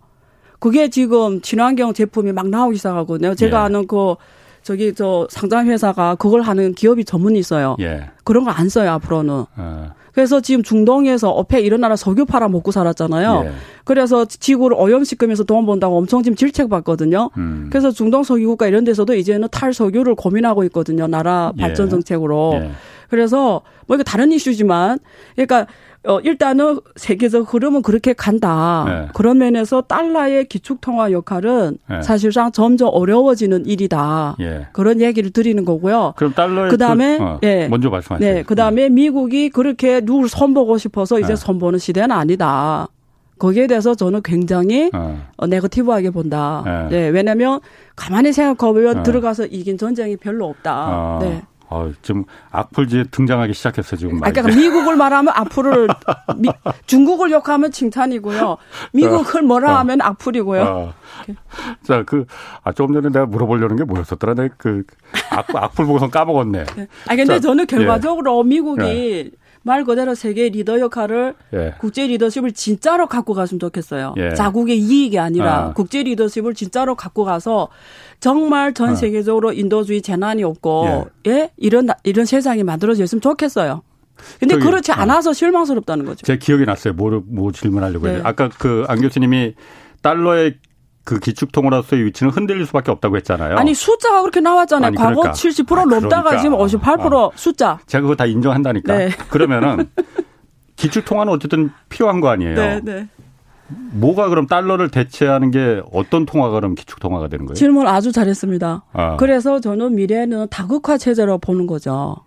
[0.60, 3.36] 그게 지금 친환경 제품이 막 나오기 시작하거든요.
[3.36, 3.62] 제가 예.
[3.64, 4.16] 아는 그
[4.64, 7.76] 저기 저 상장 회사가 그걸 하는 기업이 전문이 있어요.
[7.82, 8.10] 예.
[8.24, 9.46] 그런 거 안 써요 앞으로는.
[9.58, 9.94] 어.
[10.16, 13.44] 그래서 지금 중동에서 어패 이런 나라 석유 팔아 먹고 살았잖아요.
[13.48, 13.52] 예.
[13.84, 17.32] 그래서 지구를 오염시키면서 돈 번다고 엄청 지금 질책받거든요.
[17.38, 17.68] 음.
[17.70, 21.08] 그래서 중동 석유국가 이런 데서도 이제는 탈석유를 고민하고 있거든요.
[21.08, 21.62] 나라 예.
[21.62, 22.54] 발전 정책으로.
[22.56, 22.72] 예.
[23.10, 25.00] 그래서 뭐 이거 다른 이슈지만
[25.36, 25.68] 그러니까
[26.06, 28.86] 어, 일단은 세계적 흐름은 그렇게 간다.
[28.88, 29.08] 네.
[29.14, 32.02] 그런 면에서 달러의 기축통화 역할은 네.
[32.02, 34.38] 사실상 점점 어려워지는 일이다.
[34.42, 34.68] 예.
[34.72, 36.14] 그런 얘기를 드리는 거고요.
[36.16, 37.68] 그럼 달러의 그다음에 그, 어, 예.
[37.68, 38.34] 먼저 말씀하세요.
[38.34, 38.44] 네.
[38.44, 38.90] 그다음에 네.
[38.90, 41.36] 미국이 그렇게 누굴 손보고 싶어서 이제 네.
[41.36, 42.88] 손보는 시대는 아니다.
[43.38, 45.22] 거기에 대해서 저는 굉장히 어.
[45.38, 46.64] 어 네거티브하게 본다.
[46.66, 46.88] 네.
[46.90, 47.08] 네.
[47.10, 47.60] 왜냐하면
[47.96, 49.04] 가만히 생각해보면 네.
[49.04, 50.88] 들어가서 이긴 전쟁이 별로 없다.
[50.88, 51.20] 어.
[51.22, 51.42] 네.
[51.76, 54.24] 어, 지금 악플지 등장하기 시작했어 지금.
[54.24, 55.90] 아, 그러니까 미국을 말하면 악플을
[56.38, 56.50] 미,
[56.86, 58.56] 중국을 욕하면 칭찬이고요.
[58.94, 59.78] 미국을 뭐라 어.
[59.80, 60.62] 하면 악플이고요.
[60.62, 60.94] 어.
[61.84, 62.26] 자, 그,
[62.64, 64.36] 아, 조금 전에 내가 물어보려는 게 뭐였었더라?
[64.36, 64.84] 내가 그,
[65.32, 66.64] 악, 악플 보고선 까먹었네.
[66.78, 66.88] 네.
[67.08, 68.50] 아, 근데 자, 저는 결과적으로 예.
[68.50, 69.45] 미국이 예.
[69.66, 71.74] 말 그대로 세계 리더 역할을 예.
[71.80, 74.14] 국제 리더십을 진짜로 갖고 갔으면 좋겠어요.
[74.18, 74.36] 예.
[74.36, 75.74] 자국의 이익이 아니라 아.
[75.74, 77.70] 국제 리더십을 진짜로 갖고 가서
[78.20, 78.96] 정말 전 아.
[78.96, 81.52] 세계적으로 인도주의 재난이 없고 예, 예?
[81.58, 83.82] 이런 이런 세상이 만들어졌으면 좋겠어요.
[84.40, 85.02] 근데 그렇지 아.
[85.02, 86.28] 않아서 실망스럽다는 거죠.
[86.28, 86.94] 제 기억이 났어요.
[86.94, 88.22] 뭐, 뭐 질문하려고 네.
[88.24, 89.56] 아까 그 안 교수님이
[90.04, 90.58] 달러의
[91.06, 93.58] 그 기축통화로서의 위치는 흔들릴 수밖에 없다고 했잖아요.
[93.58, 94.88] 아니 숫자가 그렇게 나왔잖아요.
[94.88, 95.32] 아니, 과거 그러니까.
[95.34, 96.42] 70% 아, 넘다가 그러니까.
[96.42, 97.32] 지금 58% 어.
[97.36, 97.80] 숫자.
[97.86, 98.98] 제가 그거 다 인정한다니까.
[98.98, 99.10] 네.
[99.30, 99.88] 그러면은
[100.76, 102.56] 기축통화는 어쨌든 필요한 거 아니에요.
[102.56, 103.08] 네, 네.
[103.68, 107.56] 뭐가 그럼 달러를 대체하는 게 어떤 통화가 그럼 기축 통화가 되는 거예요?
[107.56, 108.84] 질문 아주 잘했습니다.
[108.94, 109.18] 아.
[109.18, 112.18] 그래서 저는 미래는 다극화 체제로 보는 거죠.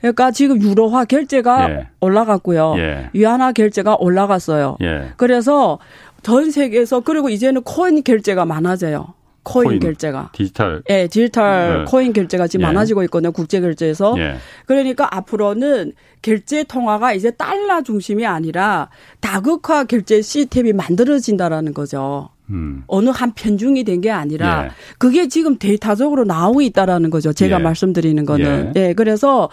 [0.00, 1.88] 그러니까 지금 유로화 결제가 예.
[2.00, 2.74] 올라갔고요.
[2.76, 3.10] 예.
[3.14, 4.76] 위안화 결제가 올라갔어요.
[4.82, 5.12] 예.
[5.16, 5.78] 그래서
[6.24, 9.14] 전 세계에서 그리고 이제는 코인 결제가 많아져요.
[9.44, 11.84] 코인, 코인, 결제가 디지털 예 디지털 네.
[11.86, 12.66] 코인 결제가 지금 예.
[12.66, 14.36] 많아지고 있거든요 국제 결제에서 예.
[14.64, 18.88] 그러니까 앞으로는 결제 통화가 이제 달러 중심이 아니라
[19.20, 22.30] 다극화 결제 시스템이 만들어진다라는 거죠.
[22.48, 22.84] 음.
[22.86, 24.70] 어느 한 편중이 된 게 아니라 예.
[24.98, 27.34] 그게 지금 데이터적으로 나오고 있다라는 거죠.
[27.34, 27.62] 제가 예.
[27.62, 28.80] 말씀드리는 거는 예.
[28.88, 29.50] 예 그래서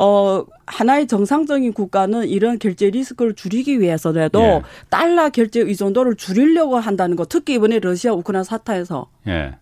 [0.00, 4.62] 어, 하나의 정상적인 국가는 이런 결제 리스크를 줄이기 위해서라도 예.
[4.90, 9.56] 달러 결제 의존도를 줄이려고 한다는 거 특히 이번에 러시아 우크라이나 사태에서 예.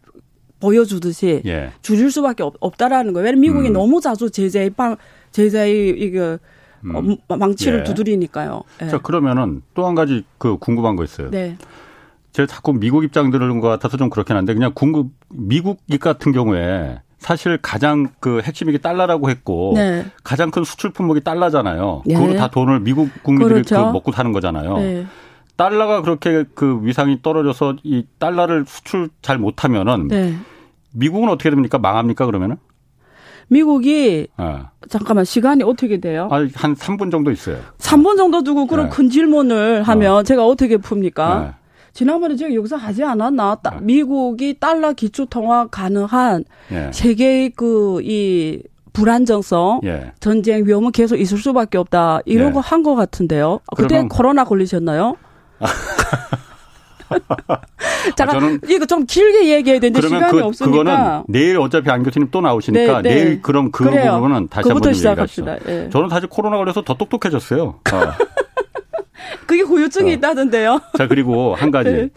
[0.60, 1.72] 보여주듯이 예.
[1.80, 3.24] 줄일 수밖에 없, 다라는 거예요.
[3.24, 3.72] 왜냐면 미국이 음.
[3.72, 4.96] 너무 자주 제재의 방,
[5.32, 6.38] 제재의 이거
[6.84, 7.16] 음.
[7.28, 7.84] 어, 망치를 예.
[7.84, 8.62] 두드리니까요.
[8.82, 8.88] 예.
[8.88, 11.30] 자, 그러면은 또 한 가지 그 궁금한 거 있어요.
[11.30, 11.56] 네.
[12.32, 17.00] 제가 자꾸 미국 입장 들은 것 같아서 좀 그렇긴 한데 그냥 궁금 미국 같은 경우에
[17.18, 20.04] 사실 가장 그 핵심이 게 달러라고 했고 네.
[20.22, 22.02] 가장 큰 수출 품목이 달러잖아요.
[22.06, 22.14] 네.
[22.14, 23.86] 그걸로 다 돈을 미국 국민들이 그렇죠.
[23.86, 24.76] 그 먹고 사는 거잖아요.
[24.78, 25.06] 네.
[25.56, 30.36] 달러가 그렇게 그 위상이 떨어져서 이 달러를 수출 잘 못하면은 네.
[30.92, 31.78] 미국은 어떻게 됩니까?
[31.78, 32.56] 망합니까 그러면은?
[33.48, 34.58] 미국이 네.
[34.88, 36.28] 잠깐만 시간이 어떻게 돼요?
[36.30, 37.58] 아, 한 3분 정도 있어요.
[37.78, 38.90] 3분 정도 두고 그런 네.
[38.94, 40.22] 큰 질문을 하면 어.
[40.22, 41.54] 제가 어떻게 풉니까?
[41.96, 43.56] 지난번에 제가 여기서 하지 않았나?
[43.64, 43.70] 네.
[43.80, 46.90] 미국이 달러 기초 통화 가능한 예.
[46.92, 50.12] 세계의 그이 불안정성, 예.
[50.20, 52.20] 전쟁 위험은 계속 있을 수밖에 없다.
[52.26, 52.52] 이런 예.
[52.52, 53.60] 거한 것 같은데요.
[53.74, 55.16] 그때 코로나 걸리셨나요?
[58.14, 62.28] 잠깐 아, 이거 좀 길게 얘기해야 되는데 시간이 그, 없으니까 그거는 내일 어차피 안 교수님
[62.30, 63.14] 또 나오시니까 네, 네.
[63.14, 64.16] 내일 그럼 그 그래요.
[64.16, 65.56] 부분은 다시 한번 얘기합시다.
[65.66, 65.88] 예.
[65.90, 67.62] 저는 사실 코로나 걸려서 더 똑똑해졌어요.
[67.62, 67.80] 어.
[69.46, 70.14] 그게 후유증이 어.
[70.14, 70.80] 있다던데요.
[70.96, 71.90] 자, 그리고 한 가지.
[71.90, 72.10] 네.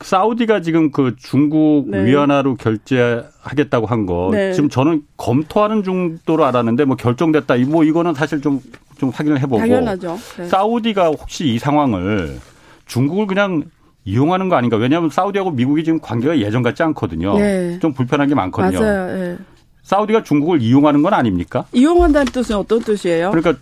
[0.00, 2.04] 사우디가 지금 그 중국 네.
[2.04, 4.52] 위안화로 결제하겠다고 한 거, 네.
[4.52, 7.56] 지금 저는 검토하는 정도로 알았는데 뭐 결정됐다.
[7.68, 8.60] 뭐 이거는 사실 좀,
[8.98, 9.58] 좀 확인을 해보고.
[9.58, 10.18] 당연하죠.
[10.38, 10.46] 네.
[10.46, 12.38] 사우디가 혹시 이 상황을
[12.86, 13.64] 중국을 그냥
[14.04, 14.76] 이용하는 거 아닌가.
[14.76, 17.38] 왜냐하면 사우디하고 미국이 지금 관계가 예전 같지 않거든요.
[17.38, 17.78] 네.
[17.78, 18.80] 좀 불편한 게 많거든요.
[18.80, 19.16] 맞아요.
[19.16, 19.38] 네.
[19.84, 21.64] 사우디가 중국을 이용하는 건 아닙니까?
[21.72, 23.30] 이용한다는 뜻은 어떤 뜻이에요?
[23.30, 23.54] 그러니까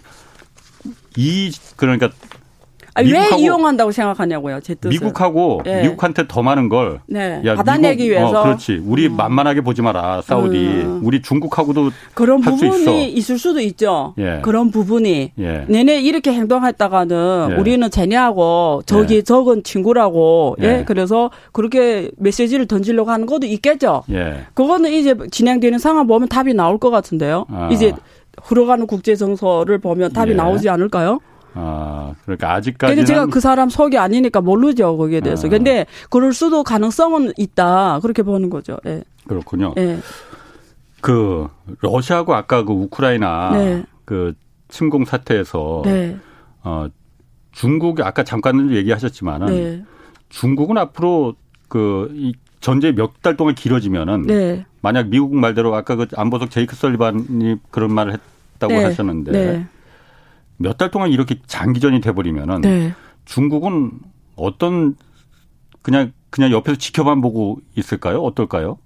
[1.16, 2.10] 이 그러니까
[2.94, 4.90] 아니, 왜 이용한다고 생각하냐고요, 제 뜻은.
[4.90, 5.82] 미국하고 네.
[5.82, 7.40] 미국한테 더 많은 걸 네.
[7.44, 8.40] 야, 받아내기 미국, 어, 위해서.
[8.40, 8.82] 어, 그렇지.
[8.84, 9.16] 우리 음.
[9.16, 10.56] 만만하게 보지 마라, 사우디.
[10.56, 11.00] 음.
[11.04, 14.14] 우리 중국하고도 그런 부분이 있을 수도 있죠.
[14.18, 14.40] 예.
[14.42, 15.32] 그런 부분이.
[15.38, 15.64] 예.
[15.68, 17.54] 내내 이렇게 행동했다가는 예.
[17.54, 19.22] 우리는 쟤네하고 저기 예.
[19.22, 20.56] 적은 친구라고.
[20.60, 20.64] 예.
[20.80, 20.84] 예.
[20.86, 24.02] 그래서 그렇게 메시지를 던지려고 하는 것도 있겠죠.
[24.10, 24.44] 예.
[24.54, 27.46] 그거는 이제 진행되는 상황 보면 답이 나올 것 같은데요.
[27.50, 27.68] 아.
[27.72, 27.92] 이제
[28.42, 30.34] 흘러가는 국제 정서를 보면 답이 예.
[30.34, 31.20] 나오지 않을까요?
[31.54, 32.96] 아, 그러니까 아직까지는.
[32.96, 35.46] 근데 제가 그 사람 속이 아니니까 모르죠, 거기에 대해서.
[35.46, 35.50] 아.
[35.50, 38.00] 근데 그럴 수도 가능성은 있다.
[38.00, 38.76] 그렇게 보는 거죠.
[38.86, 39.02] 예.
[39.26, 39.74] 그렇군요.
[39.78, 39.98] 예.
[41.00, 41.48] 그,
[41.80, 43.84] 러시아하고 아까 그 우크라이나 네.
[44.04, 44.34] 그
[44.68, 46.16] 침공 사태에서 네.
[46.62, 46.88] 어,
[47.52, 49.84] 중국이 아까 잠깐 얘기하셨지만은 네.
[50.28, 51.34] 중국은 앞으로
[51.68, 54.66] 그, 이 전쟁 몇달 동안 길어지면은 네.
[54.82, 58.18] 만약 미국 말대로 아까 그 안보석 제이크 설리반이 그런 말을
[58.54, 58.84] 했다고 네.
[58.84, 59.66] 하셨는데 네.
[60.60, 62.92] 몇 달 동안 이렇게 장기전이 돼버리면은 네.
[63.24, 63.92] 중국은
[64.36, 64.94] 어떤
[65.82, 68.20] 그냥 그냥 옆에서 지켜만 보고 있을까요?
[68.22, 68.78] 어떨까요?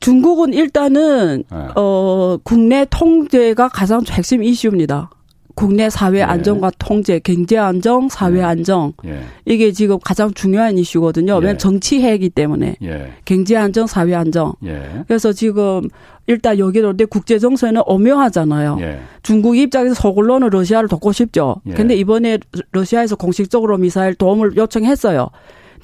[0.00, 1.68] 중국은 일단은 네.
[1.76, 5.10] 어 국내 통제가 가장 핵심 이슈입니다.
[5.54, 6.22] 국내 사회 예.
[6.22, 8.42] 안정과 통제, 경제 안정, 사회 예.
[8.42, 9.20] 안정 예.
[9.44, 11.40] 이게 지금 가장 중요한 이슈거든요.
[11.44, 11.56] 예.
[11.56, 13.12] 정치 해이기 때문에 예.
[13.24, 14.54] 경제 안정, 사회 안정.
[14.64, 15.04] 예.
[15.06, 15.88] 그래서 지금
[16.26, 18.78] 일단 여기도 근데 국제 정세는 오묘하잖아요.
[19.22, 21.56] 중국 입장에서 서글로는 러시아를 돕고 싶죠.
[21.74, 22.38] 근데 이번에
[22.72, 25.28] 러시아에서 공식적으로 미사일 도움을 요청했어요.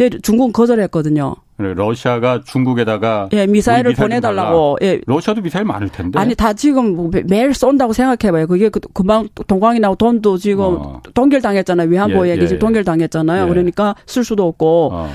[0.08, 1.36] 중국은 거절했거든요.
[1.58, 4.78] 러시아가 중국에다가 예, 미사일을 보내달라고.
[4.82, 5.00] 예.
[5.06, 6.18] 러시아도 미사일 많을 텐데.
[6.18, 8.46] 아니 다 지금 뭐 매일 쏜다고 생각해봐요.
[8.46, 11.02] 그게 그, 금방 동광이 나고 돈도 지금 어.
[11.12, 11.88] 동결 당했잖아요.
[11.90, 12.58] 위안부 예, 얘기 지금 예.
[12.58, 13.44] 동결 당했잖아요.
[13.44, 13.48] 예.
[13.48, 14.90] 그러니까 쓸 수도 없고.
[14.92, 15.10] 어.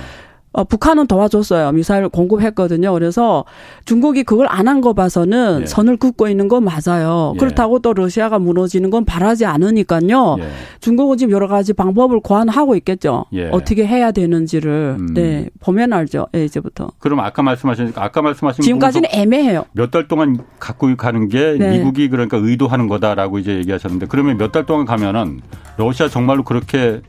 [0.57, 1.71] 어, 북한은 도와줬어요.
[1.73, 2.93] 미사일 공급했거든요.
[2.93, 3.43] 그래서
[3.85, 5.65] 중국이 그걸 안 한 거 봐서는 예.
[5.67, 7.33] 선을 긋고 있는 건 맞아요.
[7.35, 7.37] 예.
[7.39, 10.37] 그렇다고 또 러시아가 무너지는 건 바라지 않으니까요.
[10.39, 10.43] 예.
[10.79, 13.25] 중국은 지금 여러 가지 방법을 고안하고 있겠죠.
[13.33, 13.49] 예.
[13.51, 15.13] 어떻게 해야 되는지를 음.
[15.13, 16.27] 네 보면 알죠.
[16.35, 16.89] 예, 이제부터.
[16.99, 19.65] 그럼 아까 말씀하신 아까 말씀하신 지금까지는 애매해요.
[19.73, 21.77] 몇 달 동안 갖고 가는 게 네.
[21.77, 25.41] 미국이 그러니까 의도하는 거다라고 이제 얘기하셨는데 그러면 몇 달 동안 가면은
[25.77, 27.01] 러시아 정말로 그렇게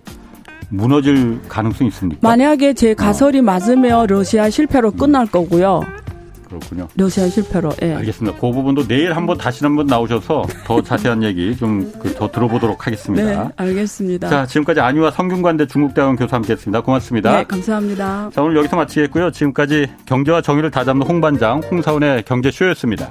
[0.69, 2.27] 무너질 가능성이 있습니까?
[2.29, 3.43] 만약에 제 가설이 어.
[3.43, 5.83] 맞으면 러시아 실패로 끝날 거고요.
[6.47, 6.89] 그렇군요.
[6.97, 7.73] 러시아 실패로.
[7.83, 7.95] 예.
[7.95, 8.39] 알겠습니다.
[8.39, 13.45] 그 부분도 내일 한번 다시 한번 나오셔서 더 자세한 얘기 좀더 그 들어보도록 하겠습니다.
[13.45, 14.29] 네, 알겠습니다.
[14.29, 16.81] 자, 지금까지 안유아 성균관대 중국대학원 교수 함께했습니다.
[16.83, 17.37] 고맙습니다.
[17.37, 18.31] 네, 감사합니다.
[18.33, 19.33] 자, 오늘 여기서 마치겠고요.
[19.33, 23.11] 지금까지 경제와 정의를 다잡는 홍반장 홍사원의 경제쇼였습니다.